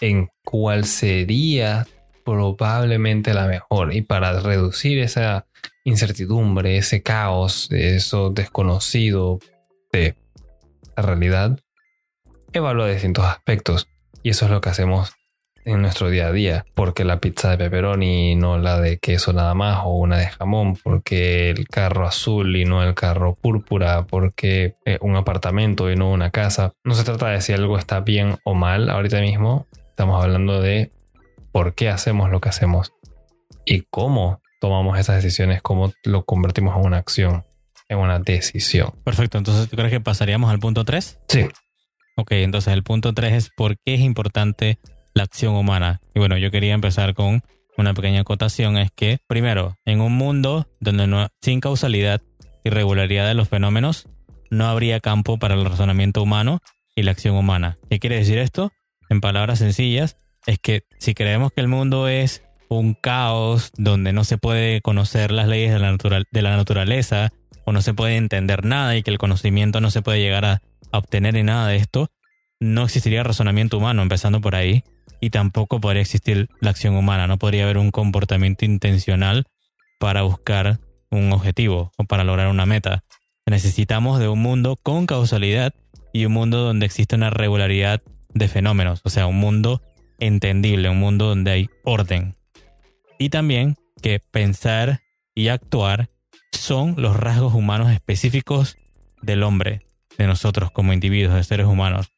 en 0.00 0.28
cuál 0.44 0.84
sería 0.84 1.86
probablemente 2.24 3.34
la 3.34 3.46
mejor. 3.46 3.94
Y 3.94 4.02
para 4.02 4.38
reducir 4.40 4.98
esa 4.98 5.46
incertidumbre, 5.84 6.76
ese 6.76 7.02
caos, 7.02 7.68
eso 7.70 8.30
desconocido 8.30 9.38
de 9.92 10.16
la 10.96 11.02
realidad, 11.02 11.58
evalúa 12.52 12.88
distintos 12.88 13.24
aspectos. 13.24 13.88
Y 14.22 14.30
eso 14.30 14.44
es 14.44 14.50
lo 14.50 14.60
que 14.60 14.68
hacemos 14.68 15.12
en 15.64 15.82
nuestro 15.82 16.10
día 16.10 16.28
a 16.28 16.32
día. 16.32 16.64
Porque 16.74 17.04
la 17.04 17.20
pizza 17.20 17.50
de 17.50 17.58
pepperoni 17.58 18.32
y 18.32 18.34
no 18.34 18.58
la 18.58 18.80
de 18.80 18.98
queso 18.98 19.32
nada 19.32 19.54
más 19.54 19.80
o 19.84 19.90
una 19.90 20.18
de 20.18 20.26
jamón. 20.26 20.76
Porque 20.76 21.50
el 21.50 21.66
carro 21.68 22.06
azul 22.06 22.54
y 22.56 22.64
no 22.64 22.82
el 22.82 22.94
carro 22.94 23.34
púrpura. 23.34 24.06
Porque 24.06 24.76
eh, 24.84 24.98
un 25.00 25.16
apartamento 25.16 25.90
y 25.90 25.96
no 25.96 26.10
una 26.10 26.30
casa. 26.30 26.72
No 26.84 26.94
se 26.94 27.04
trata 27.04 27.28
de 27.28 27.40
si 27.40 27.52
algo 27.52 27.78
está 27.78 28.00
bien 28.00 28.36
o 28.44 28.54
mal 28.54 28.90
ahorita 28.90 29.20
mismo. 29.20 29.66
Estamos 29.88 30.22
hablando 30.22 30.60
de 30.60 30.90
por 31.52 31.74
qué 31.74 31.88
hacemos 31.88 32.30
lo 32.30 32.40
que 32.40 32.48
hacemos 32.48 32.92
y 33.64 33.82
cómo 33.90 34.40
tomamos 34.60 34.98
esas 34.98 35.16
decisiones, 35.16 35.62
cómo 35.62 35.92
lo 36.04 36.24
convertimos 36.24 36.76
en 36.76 36.86
una 36.86 36.98
acción, 36.98 37.44
en 37.88 37.98
una 37.98 38.18
decisión. 38.20 38.92
Perfecto, 39.04 39.38
entonces 39.38 39.68
¿tú 39.68 39.76
crees 39.76 39.90
que 39.90 40.00
pasaríamos 40.00 40.50
al 40.50 40.60
punto 40.60 40.84
3? 40.84 41.18
Sí. 41.28 41.48
Ok, 42.16 42.32
entonces 42.32 42.72
el 42.72 42.82
punto 42.82 43.12
3 43.12 43.32
es 43.32 43.50
por 43.50 43.76
qué 43.78 43.94
es 43.94 44.00
importante 44.00 44.78
la 45.14 45.24
acción 45.24 45.54
humana. 45.54 46.00
Y 46.14 46.18
bueno, 46.18 46.36
yo 46.36 46.50
quería 46.50 46.74
empezar 46.74 47.14
con 47.14 47.42
una 47.76 47.94
pequeña 47.94 48.20
acotación, 48.20 48.76
es 48.76 48.90
que 48.92 49.18
primero, 49.26 49.76
en 49.84 50.00
un 50.00 50.12
mundo 50.12 50.68
donde 50.80 51.06
no, 51.06 51.28
sin 51.40 51.60
causalidad 51.60 52.20
y 52.62 52.70
regularidad 52.70 53.26
de 53.26 53.34
los 53.34 53.48
fenómenos, 53.48 54.06
no 54.50 54.66
habría 54.68 55.00
campo 55.00 55.38
para 55.38 55.54
el 55.54 55.64
razonamiento 55.64 56.22
humano 56.22 56.60
y 56.94 57.02
la 57.02 57.12
acción 57.12 57.36
humana. 57.36 57.78
¿Qué 57.88 57.98
quiere 57.98 58.16
decir 58.16 58.38
esto? 58.38 58.70
En 59.08 59.20
palabras 59.20 59.60
sencillas, 59.60 60.16
es 60.46 60.58
que 60.58 60.82
si 60.98 61.14
creemos 61.14 61.52
que 61.52 61.60
el 61.60 61.68
mundo 61.68 62.08
es 62.08 62.42
un 62.70 62.94
caos 62.94 63.72
donde 63.76 64.12
no 64.12 64.24
se 64.24 64.38
puede 64.38 64.80
conocer 64.80 65.32
las 65.32 65.48
leyes 65.48 65.72
de 65.72 65.80
la, 65.80 65.96
de 66.30 66.42
la 66.42 66.56
naturaleza 66.56 67.32
o 67.64 67.72
no 67.72 67.82
se 67.82 67.94
puede 67.94 68.16
entender 68.16 68.64
nada 68.64 68.96
y 68.96 69.02
que 69.02 69.10
el 69.10 69.18
conocimiento 69.18 69.80
no 69.80 69.90
se 69.90 70.02
puede 70.02 70.20
llegar 70.20 70.44
a, 70.44 70.62
obtener 70.92 71.36
en 71.36 71.46
nada 71.46 71.68
de 71.68 71.76
esto, 71.76 72.10
no 72.58 72.84
existiría 72.84 73.22
razonamiento 73.22 73.78
humano, 73.78 74.02
empezando 74.02 74.40
por 74.40 74.56
ahí, 74.56 74.82
y 75.20 75.30
tampoco 75.30 75.80
podría 75.80 76.02
existir 76.02 76.48
la 76.60 76.70
acción 76.70 76.96
humana, 76.96 77.28
no 77.28 77.38
podría 77.38 77.62
haber 77.62 77.78
un 77.78 77.92
comportamiento 77.92 78.64
intencional 78.64 79.46
para 80.00 80.22
buscar 80.22 80.80
un 81.10 81.32
objetivo 81.32 81.92
o 81.96 82.04
para 82.04 82.24
lograr 82.24 82.48
una 82.48 82.66
meta. 82.66 83.04
Necesitamos 83.46 84.18
de 84.18 84.28
un 84.28 84.40
mundo 84.40 84.76
con 84.82 85.06
causalidad 85.06 85.74
y 86.12 86.24
un 86.24 86.32
mundo 86.32 86.58
donde 86.58 86.86
existe 86.86 87.14
una 87.14 87.30
regularidad 87.30 88.02
de 88.34 88.48
fenómenos, 88.48 89.00
o 89.04 89.10
sea, 89.10 89.26
un 89.26 89.36
mundo 89.36 89.82
entendible, 90.18 90.88
un 90.88 90.98
mundo 90.98 91.26
donde 91.26 91.50
hay 91.52 91.70
orden. 91.84 92.34
Y 93.20 93.28
también 93.28 93.76
que 94.00 94.18
pensar 94.18 95.00
y 95.34 95.48
actuar 95.48 96.08
son 96.52 96.94
los 96.96 97.14
rasgos 97.14 97.52
humanos 97.52 97.92
específicos 97.92 98.78
del 99.20 99.42
hombre, 99.42 99.86
de 100.16 100.26
nosotros 100.26 100.70
como 100.70 100.94
individuos, 100.94 101.34
de 101.34 101.44
seres 101.44 101.66
humanos. 101.66 102.08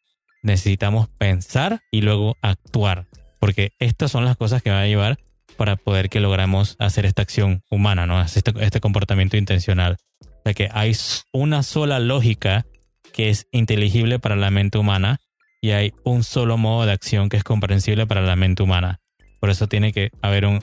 Necesitamos 0.45 1.09
pensar 1.09 1.81
y 1.91 2.03
luego 2.03 2.37
actuar, 2.41 3.09
porque 3.41 3.73
estas 3.81 4.13
son 4.13 4.25
las 4.25 4.37
cosas 4.37 4.63
que 4.63 4.71
van 4.71 4.79
a 4.79 4.87
llevar 4.87 5.19
para 5.57 5.75
poder 5.75 6.09
que 6.09 6.21
logramos 6.21 6.77
hacer 6.79 7.05
esta 7.05 7.23
acción 7.23 7.65
humana, 7.69 8.07
¿no? 8.07 8.23
Este, 8.23 8.53
este 8.61 8.79
comportamiento 8.79 9.37
intencional. 9.37 9.97
O 10.21 10.43
sea 10.45 10.55
que 10.55 10.69
hay 10.73 10.97
una 11.33 11.65
sola 11.65 11.99
lógica 11.99 12.65
que 13.13 13.29
es 13.29 13.49
inteligible 13.51 14.21
para 14.21 14.37
la 14.37 14.53
mente 14.53 14.79
humana 14.79 15.19
y 15.61 15.73
hay 15.73 15.95
un 16.05 16.23
solo 16.23 16.59
modo 16.59 16.87
de 16.87 16.93
acción 16.93 17.29
que 17.29 17.39
es 17.39 17.45
comprensible 17.45 18.07
para 18.07 18.21
la 18.21 18.37
mente 18.37 18.63
humana. 18.63 19.01
Por 19.41 19.51
eso 19.51 19.67
tiene 19.67 19.93
que 19.93 20.11
haber 20.23 20.47
un 20.47 20.63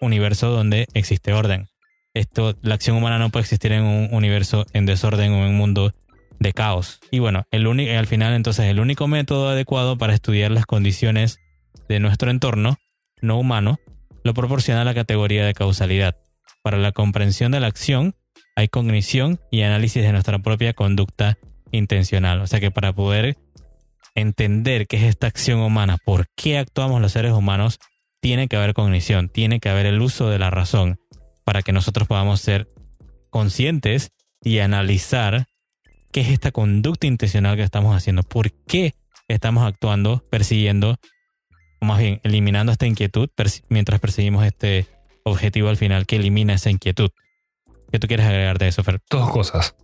universo 0.00 0.50
donde 0.50 0.86
existe 0.94 1.32
orden. 1.32 1.68
Esto, 2.14 2.56
la 2.62 2.74
acción 2.74 2.96
humana 2.96 3.18
no 3.18 3.30
puede 3.30 3.42
existir 3.42 3.72
en 3.72 3.84
un 3.84 4.08
universo 4.12 4.66
en 4.72 4.86
desorden 4.86 5.32
o 5.32 5.44
en 5.44 5.50
un 5.50 5.56
mundo 5.56 5.92
de 6.40 6.52
caos. 6.52 7.00
Y 7.10 7.18
bueno, 7.18 7.44
el 7.50 7.66
al 7.90 8.06
final 8.06 8.34
entonces 8.34 8.66
el 8.66 8.80
único 8.80 9.06
método 9.08 9.48
adecuado 9.48 9.98
para 9.98 10.14
estudiar 10.14 10.50
las 10.50 10.66
condiciones 10.66 11.38
de 11.88 12.00
nuestro 12.00 12.30
entorno 12.30 12.76
no 13.20 13.38
humano 13.38 13.78
lo 14.24 14.34
proporciona 14.34 14.84
la 14.84 14.94
categoría 14.94 15.44
de 15.44 15.54
causalidad. 15.54 16.16
Para 16.62 16.78
la 16.78 16.92
comprensión 16.92 17.52
de 17.52 17.60
la 17.60 17.66
acción 17.66 18.14
hay 18.56 18.68
cognición 18.68 19.40
y 19.50 19.62
análisis 19.62 20.02
de 20.02 20.12
nuestra 20.12 20.38
propia 20.38 20.72
conducta 20.72 21.38
intencional. 21.70 22.40
O 22.40 22.46
sea 22.46 22.60
que 22.60 22.70
para 22.70 22.92
poder 22.92 23.36
entender 24.14 24.86
qué 24.86 24.96
es 24.96 25.04
esta 25.04 25.28
acción 25.28 25.60
humana, 25.60 25.98
por 26.04 26.26
qué 26.36 26.58
actuamos 26.58 27.00
los 27.00 27.12
seres 27.12 27.32
humanos, 27.32 27.78
tiene 28.20 28.48
que 28.48 28.56
haber 28.56 28.74
cognición, 28.74 29.28
tiene 29.28 29.60
que 29.60 29.68
haber 29.68 29.86
el 29.86 30.00
uso 30.00 30.28
de 30.28 30.38
la 30.38 30.50
razón 30.50 30.98
para 31.44 31.62
que 31.62 31.72
nosotros 31.72 32.08
podamos 32.08 32.40
ser 32.40 32.68
conscientes 33.30 34.10
y 34.42 34.58
analizar 34.58 35.46
qué 36.12 36.20
es 36.22 36.28
esta 36.28 36.50
conducta 36.50 37.06
intencional 37.06 37.56
que 37.56 37.62
estamos 37.62 37.96
haciendo, 37.96 38.22
por 38.22 38.52
qué 38.52 38.94
estamos 39.28 39.64
actuando, 39.64 40.22
persiguiendo, 40.30 40.96
o 41.80 41.86
más 41.86 41.98
bien 41.98 42.20
eliminando 42.24 42.72
esta 42.72 42.86
inquietud 42.86 43.28
mientras 43.68 44.00
perseguimos 44.00 44.44
este 44.44 44.86
objetivo 45.22 45.68
al 45.68 45.76
final 45.76 46.06
que 46.06 46.16
elimina 46.16 46.54
esa 46.54 46.70
inquietud. 46.70 47.10
¿Qué 47.90 47.98
tú 47.98 48.06
quieres 48.06 48.26
agregar 48.26 48.58
de 48.58 48.68
eso, 48.68 48.82
Fer? 48.82 49.00
Dos 49.10 49.30
cosas. 49.30 49.74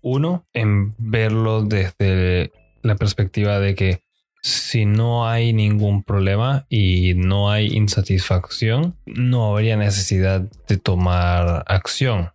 Uno, 0.00 0.46
en 0.52 0.94
verlo 0.98 1.62
desde 1.62 2.52
la 2.82 2.96
perspectiva 2.96 3.60
de 3.60 3.74
que 3.74 4.02
si 4.42 4.86
no 4.86 5.28
hay 5.28 5.52
ningún 5.52 6.02
problema 6.02 6.66
y 6.68 7.14
no 7.14 7.50
hay 7.50 7.68
insatisfacción, 7.68 8.96
no 9.06 9.52
habría 9.52 9.76
necesidad 9.76 10.42
de 10.66 10.76
tomar 10.78 11.64
acción. 11.68 12.30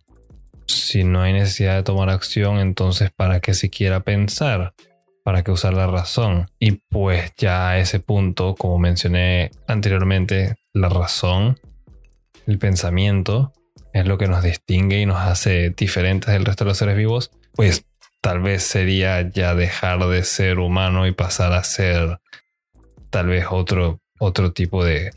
Si 0.66 1.04
no 1.04 1.20
hay 1.20 1.34
necesidad 1.34 1.76
de 1.76 1.82
tomar 1.82 2.08
acción, 2.08 2.58
entonces 2.58 3.10
¿para 3.10 3.40
qué 3.40 3.52
siquiera 3.52 4.00
pensar? 4.00 4.72
¿Para 5.22 5.44
qué 5.44 5.50
usar 5.50 5.74
la 5.74 5.86
razón? 5.86 6.50
Y 6.58 6.72
pues 6.88 7.32
ya 7.36 7.70
a 7.70 7.78
ese 7.78 8.00
punto, 8.00 8.54
como 8.54 8.78
mencioné 8.78 9.50
anteriormente, 9.66 10.56
la 10.72 10.88
razón, 10.88 11.58
el 12.46 12.58
pensamiento, 12.58 13.52
es 13.92 14.06
lo 14.06 14.16
que 14.16 14.28
nos 14.28 14.42
distingue 14.42 15.00
y 15.00 15.06
nos 15.06 15.18
hace 15.18 15.70
diferentes 15.70 16.32
del 16.32 16.46
resto 16.46 16.64
de 16.64 16.70
los 16.70 16.78
seres 16.78 16.96
vivos, 16.96 17.30
pues 17.54 17.84
tal 18.20 18.40
vez 18.40 18.62
sería 18.62 19.28
ya 19.30 19.54
dejar 19.54 20.06
de 20.06 20.24
ser 20.24 20.58
humano 20.58 21.06
y 21.06 21.12
pasar 21.12 21.52
a 21.52 21.64
ser 21.64 22.18
tal 23.10 23.28
vez 23.28 23.46
otro, 23.50 24.00
otro 24.18 24.52
tipo 24.52 24.84
de 24.84 25.10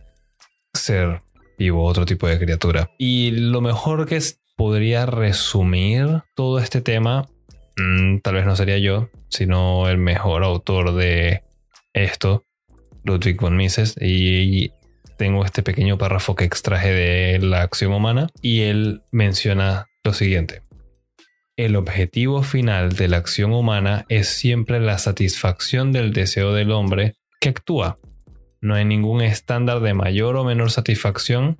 ser 0.73 1.21
vivo, 1.57 1.83
otro 1.83 2.05
tipo 2.05 2.27
de 2.27 2.39
criatura. 2.39 2.89
Y 2.97 3.31
lo 3.31 3.61
mejor 3.61 4.07
que 4.07 4.19
podría 4.55 5.05
resumir 5.05 6.21
todo 6.35 6.59
este 6.59 6.81
tema, 6.81 7.27
mm, 7.77 8.19
tal 8.19 8.35
vez 8.35 8.45
no 8.45 8.55
sería 8.55 8.77
yo, 8.77 9.09
sino 9.29 9.87
el 9.87 9.97
mejor 9.97 10.43
autor 10.43 10.93
de 10.95 11.43
esto, 11.93 12.45
Ludwig 13.03 13.39
von 13.39 13.55
Mises, 13.55 13.95
y 13.99 14.71
tengo 15.17 15.45
este 15.45 15.61
pequeño 15.61 15.97
párrafo 15.97 16.35
que 16.35 16.45
extraje 16.45 16.91
de 16.91 17.39
la 17.39 17.61
acción 17.61 17.93
humana 17.93 18.27
y 18.41 18.61
él 18.61 19.03
menciona 19.11 19.87
lo 20.03 20.13
siguiente. 20.13 20.63
El 21.62 21.76
objetivo 21.76 22.41
final 22.41 22.93
de 22.93 23.08
la 23.08 23.17
acción 23.17 23.54
humana 23.54 24.04
es 24.10 24.30
siempre 24.30 24.80
la 24.80 24.97
satisfacción 24.97 25.91
del 25.91 26.12
deseo 26.12 26.54
del 26.54 26.71
hombre 26.71 27.17
que 27.39 27.50
actúa. 27.50 28.00
No 28.62 28.74
hay 28.74 28.84
ningún 28.84 29.21
estándar 29.21 29.80
de 29.80 29.93
mayor 29.93 30.38
o 30.38 30.43
menor 30.43 30.71
satisfacción 30.71 31.60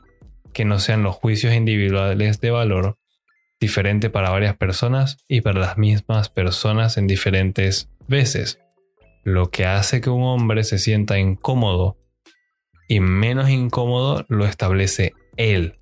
que 0.54 0.66
no 0.66 0.80
sean 0.80 1.04
los 1.04 1.14
juicios 1.14 1.54
individuales 1.54 2.42
de 2.42 2.50
valor 2.50 2.98
diferente 3.60 4.10
para 4.10 4.32
varias 4.32 4.58
personas 4.58 5.20
y 5.28 5.42
para 5.42 5.60
las 5.60 5.78
mismas 5.78 6.30
personas 6.30 6.98
en 6.98 7.06
diferentes 7.06 7.92
veces. 8.08 8.60
Lo 9.24 9.52
que 9.52 9.68
hace 9.68 10.02
que 10.02 10.10
un 10.10 10.24
hombre 10.24 10.64
se 10.64 10.80
sienta 10.80 11.20
incómodo 11.20 12.00
y 12.88 13.02
menos 13.02 13.52
incómodo 13.52 14.26
lo 14.30 14.48
establece 14.48 15.14
él, 15.38 15.78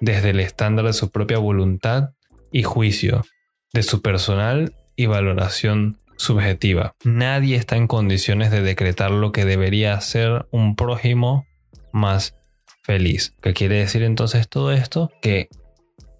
desde 0.00 0.30
el 0.30 0.38
estándar 0.38 0.84
de 0.84 0.92
su 0.92 1.10
propia 1.10 1.38
voluntad 1.38 2.10
y 2.52 2.62
juicio, 2.62 3.24
de 3.72 3.82
su 3.82 4.02
personal 4.02 4.74
y 4.96 5.06
valoración 5.06 5.98
subjetiva. 6.16 6.94
Nadie 7.04 7.56
está 7.56 7.76
en 7.76 7.86
condiciones 7.86 8.50
de 8.50 8.62
decretar 8.62 9.10
lo 9.10 9.32
que 9.32 9.44
debería 9.44 10.00
ser 10.00 10.46
un 10.50 10.76
prójimo 10.76 11.46
más 11.92 12.36
feliz. 12.82 13.34
¿Qué 13.42 13.52
quiere 13.54 13.78
decir 13.78 14.02
entonces 14.02 14.48
todo 14.48 14.72
esto? 14.72 15.10
Que 15.20 15.48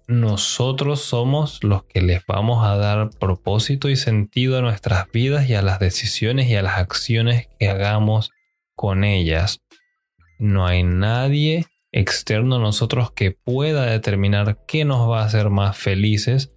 nosotros 0.07 1.01
somos 1.01 1.63
los 1.63 1.85
que 1.85 2.01
les 2.01 2.25
vamos 2.25 2.65
a 2.65 2.75
dar 2.75 3.09
propósito 3.11 3.89
y 3.89 3.95
sentido 3.95 4.57
a 4.57 4.61
nuestras 4.61 5.09
vidas 5.11 5.49
y 5.49 5.55
a 5.55 5.61
las 5.61 5.79
decisiones 5.79 6.49
y 6.49 6.55
a 6.55 6.61
las 6.61 6.77
acciones 6.77 7.47
que 7.59 7.69
hagamos 7.69 8.31
con 8.75 9.03
ellas. 9.03 9.61
No 10.39 10.65
hay 10.65 10.83
nadie 10.83 11.67
externo 11.91 12.57
a 12.57 12.59
nosotros 12.59 13.11
que 13.11 13.31
pueda 13.31 13.85
determinar 13.85 14.57
qué 14.67 14.83
nos 14.83 15.09
va 15.09 15.21
a 15.21 15.25
hacer 15.25 15.49
más 15.49 15.77
felices 15.77 16.51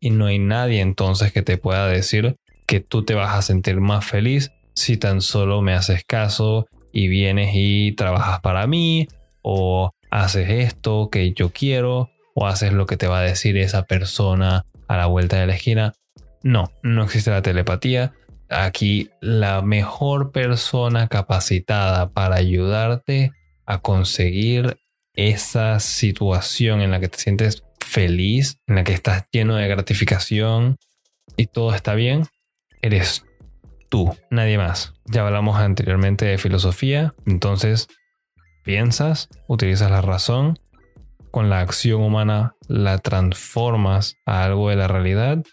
y 0.00 0.10
no 0.10 0.26
hay 0.26 0.38
nadie 0.38 0.80
entonces 0.80 1.32
que 1.32 1.42
te 1.42 1.58
pueda 1.58 1.86
decir 1.88 2.36
que 2.66 2.80
tú 2.80 3.04
te 3.04 3.14
vas 3.14 3.34
a 3.34 3.42
sentir 3.42 3.80
más 3.80 4.04
feliz 4.04 4.50
si 4.74 4.96
tan 4.96 5.20
solo 5.20 5.62
me 5.62 5.72
haces 5.72 6.04
caso 6.04 6.66
y 6.92 7.08
vienes 7.08 7.50
y 7.54 7.92
trabajas 7.92 8.40
para 8.40 8.66
mí 8.66 9.08
o 9.42 9.92
haces 10.10 10.50
esto 10.50 11.08
que 11.10 11.32
yo 11.32 11.50
quiero 11.50 12.10
o 12.34 12.46
haces 12.46 12.72
lo 12.72 12.86
que 12.86 12.96
te 12.96 13.06
va 13.06 13.20
a 13.20 13.22
decir 13.22 13.56
esa 13.56 13.84
persona 13.84 14.64
a 14.88 14.96
la 14.96 15.06
vuelta 15.06 15.38
de 15.38 15.46
la 15.46 15.54
esquina. 15.54 15.94
No, 16.42 16.70
no 16.82 17.04
existe 17.04 17.30
la 17.30 17.42
telepatía. 17.42 18.12
Aquí 18.48 19.10
la 19.20 19.62
mejor 19.62 20.32
persona 20.32 21.08
capacitada 21.08 22.10
para 22.10 22.36
ayudarte 22.36 23.32
a 23.64 23.78
conseguir 23.78 24.76
esa 25.14 25.80
situación 25.80 26.82
en 26.82 26.90
la 26.90 27.00
que 27.00 27.08
te 27.08 27.18
sientes 27.18 27.64
feliz, 27.86 28.58
en 28.66 28.74
la 28.74 28.84
que 28.84 28.92
estás 28.92 29.28
lleno 29.30 29.54
de 29.54 29.68
gratificación 29.68 30.76
y 31.36 31.46
todo 31.46 31.74
está 31.74 31.94
bien, 31.94 32.26
eres 32.82 33.24
tú, 33.88 34.16
nadie 34.30 34.58
más. 34.58 34.92
Ya 35.04 35.24
hablamos 35.24 35.56
anteriormente 35.56 36.24
de 36.24 36.38
filosofía, 36.38 37.14
entonces 37.26 37.86
piensas, 38.64 39.28
utilizas 39.46 39.90
la 39.90 40.02
razón, 40.02 40.58
con 41.30 41.48
la 41.48 41.60
acción 41.60 42.02
humana 42.02 42.54
la 42.66 42.98
transformas 42.98 44.16
a 44.26 44.44
algo 44.44 44.70
de 44.70 44.76
la 44.76 44.88
realidad 44.88 45.44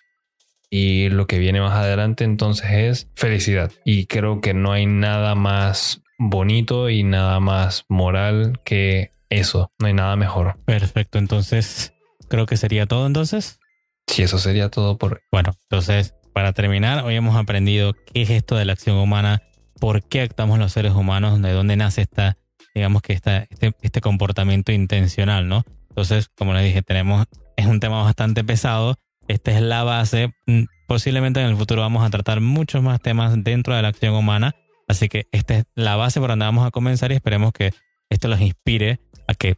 y 0.69 1.09
lo 1.09 1.27
que 1.27 1.37
viene 1.37 1.61
más 1.61 1.73
adelante 1.73 2.23
entonces 2.23 2.71
es 2.71 3.09
felicidad. 3.15 3.71
Y 3.85 4.07
creo 4.07 4.41
que 4.41 4.55
no 4.55 4.71
hay 4.71 4.87
nada 4.87 5.35
más 5.35 6.01
bonito 6.17 6.89
y 6.89 7.03
nada 7.03 7.39
más 7.39 7.85
moral 7.89 8.59
que 8.65 9.11
eso, 9.29 9.71
no 9.79 9.87
hay 9.87 9.93
nada 9.93 10.15
mejor. 10.15 10.57
Perfecto, 10.65 11.19
entonces 11.19 11.92
creo 12.33 12.47
que 12.47 12.57
sería 12.57 12.87
todo 12.87 13.05
entonces. 13.05 13.59
Sí, 14.07 14.23
eso 14.23 14.39
sería 14.39 14.69
todo 14.69 14.97
por. 14.97 15.21
Bueno, 15.31 15.51
entonces 15.69 16.15
para 16.33 16.51
terminar, 16.51 17.05
hoy 17.05 17.15
hemos 17.15 17.35
aprendido 17.35 17.93
qué 17.93 18.23
es 18.23 18.31
esto 18.31 18.55
de 18.55 18.65
la 18.65 18.73
acción 18.73 18.97
humana, 18.97 19.43
por 19.79 20.01
qué 20.01 20.21
actuamos 20.21 20.57
los 20.57 20.71
seres 20.71 20.93
humanos, 20.93 21.39
de 21.39 21.51
dónde 21.51 21.75
nace 21.75 22.01
esta, 22.01 22.39
digamos 22.73 23.03
que 23.03 23.13
esta, 23.13 23.45
este, 23.51 23.73
este 23.83 24.01
comportamiento 24.01 24.71
intencional, 24.71 25.47
¿no? 25.47 25.63
Entonces, 25.89 26.29
como 26.35 26.55
les 26.55 26.63
dije, 26.63 26.81
tenemos, 26.81 27.27
es 27.55 27.67
un 27.67 27.79
tema 27.79 28.01
bastante 28.01 28.43
pesado. 28.43 28.95
Esta 29.27 29.51
es 29.51 29.61
la 29.61 29.83
base. 29.83 30.33
Mm, 30.47 30.63
posiblemente 30.87 31.39
en 31.39 31.45
el 31.45 31.55
futuro 31.55 31.81
vamos 31.81 32.03
a 32.03 32.09
tratar 32.09 32.41
muchos 32.41 32.81
más 32.81 32.99
temas 32.99 33.43
dentro 33.43 33.75
de 33.75 33.83
la 33.83 33.89
acción 33.89 34.15
humana. 34.15 34.55
Así 34.87 35.07
que 35.07 35.27
esta 35.31 35.53
es 35.53 35.65
la 35.75 35.97
base 35.97 36.19
por 36.19 36.29
donde 36.29 36.45
vamos 36.45 36.65
a 36.65 36.71
comenzar 36.71 37.11
y 37.11 37.15
esperemos 37.15 37.53
que 37.53 37.73
esto 38.09 38.27
los 38.27 38.41
inspire 38.41 39.01
a 39.27 39.35
que 39.35 39.55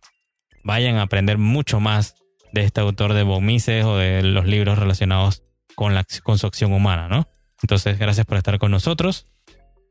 vayan 0.66 0.98
a 0.98 1.04
aprender 1.04 1.38
mucho 1.38 1.80
más 1.80 2.16
de 2.56 2.63
este 2.63 2.82
autor 2.82 3.13
de 3.13 3.24
Bomises 3.24 3.84
o 3.84 3.98
de 3.98 4.24
los 4.24 4.46
libros 4.46 4.80
relacionados 4.80 5.44
con, 5.76 5.94
la, 5.94 6.06
con 6.24 6.38
su 6.39 6.48
acción 6.48 6.72
humana, 6.74 7.08
¿no? 7.10 7.28
Entonces, 7.62 8.00
gracias 8.00 8.26
por 8.26 8.38
estar 8.38 8.58
con 8.60 8.72
nosotros. 8.72 9.28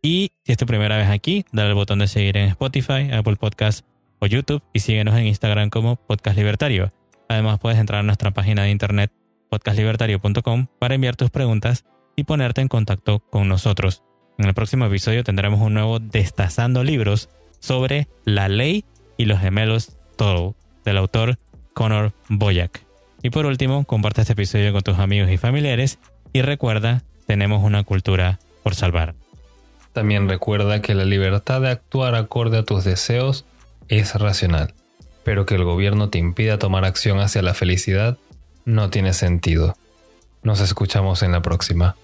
Y 0.03 0.33
si 0.45 0.53
es 0.53 0.59
tu 0.59 0.67
primera 0.67 0.97
vez 0.97 1.09
aquí, 1.09 1.45
dale 1.53 1.69
al 1.69 1.75
botón 1.75 1.99
de 1.99 2.09
seguir 2.09 2.37
en 2.39 2.49
Spotify, 2.49 3.11
Apple 3.13 3.37
Podcast 3.37 3.87
o 4.19 4.27
YouTube 4.27 4.63
y 4.73 4.81
síguenos 4.81 5.15
en 5.15 5.27
Instagram 5.27 5.69
como 5.69 5.97
Podcast 5.97 6.37
Libertario. 6.39 6.93
Además, 7.29 7.59
puedes 7.59 7.79
entrar 7.79 8.01
a 8.01 8.03
nuestra 8.03 8.31
página 8.33 8.63
de 8.63 8.71
internet 8.71 9.13
podcastlibertario.com 9.51 10.67
para 10.79 10.95
enviar 10.95 11.17
tus 11.17 11.31
preguntas 11.31 11.85
y 12.17 12.25
ponerte 12.25 12.63
en 12.63 12.69
contacto 12.69 13.21
con 13.21 13.47
nosotros. 13.47 14.03
En 14.39 14.47
el 14.47 14.55
próximo 14.55 14.87
episodio 14.87 15.23
tendremos 15.23 15.61
un 15.61 15.75
nuevo 15.75 15.99
Destazando 15.99 16.83
Libros 16.83 17.29
sobre 17.61 18.09
la 18.25 18.49
ley 18.49 18.87
y 19.19 19.27
los 19.27 19.39
gemelos 19.39 19.99
Toro 20.17 20.57
del 20.85 20.97
autor 20.97 21.39
Connor 21.75 22.13
Boyack. 22.29 22.81
Y 23.23 23.31
por 23.31 23.47
último, 23.47 23.85
comparte 23.85 24.23
este 24.23 24.33
episodio 24.33 24.73
con 24.73 24.83
tus 24.83 24.99
amigos 24.99 25.31
y 25.31 25.37
familiares 25.37 25.99
y 26.33 26.43
recuerda, 26.43 27.03
tenemos 27.27 27.63
una 27.63 27.85
cultura 27.85 28.39
por 28.63 28.75
salvar. 28.75 29.15
También 29.93 30.29
recuerda 30.29 30.83
que 30.83 30.95
la 30.95 31.05
libertad 31.05 31.61
de 31.61 31.71
actuar 31.71 32.15
acorde 32.15 32.59
a 32.59 32.65
tus 32.65 32.85
deseos 32.85 33.45
es 33.89 34.15
racional, 34.15 34.75
pero 35.23 35.47
que 35.47 35.55
el 35.55 35.65
gobierno 35.65 36.11
te 36.11 36.19
impida 36.19 36.59
tomar 36.59 36.85
acción 36.85 37.21
hacia 37.21 37.43
la 37.43 37.55
felicidad 37.55 38.19
no 38.65 38.91
tiene 38.91 39.13
sentido. 39.13 39.77
Nos 40.43 40.61
escuchamos 40.61 41.23
en 41.23 41.33
la 41.33 41.43
próxima. 41.43 41.97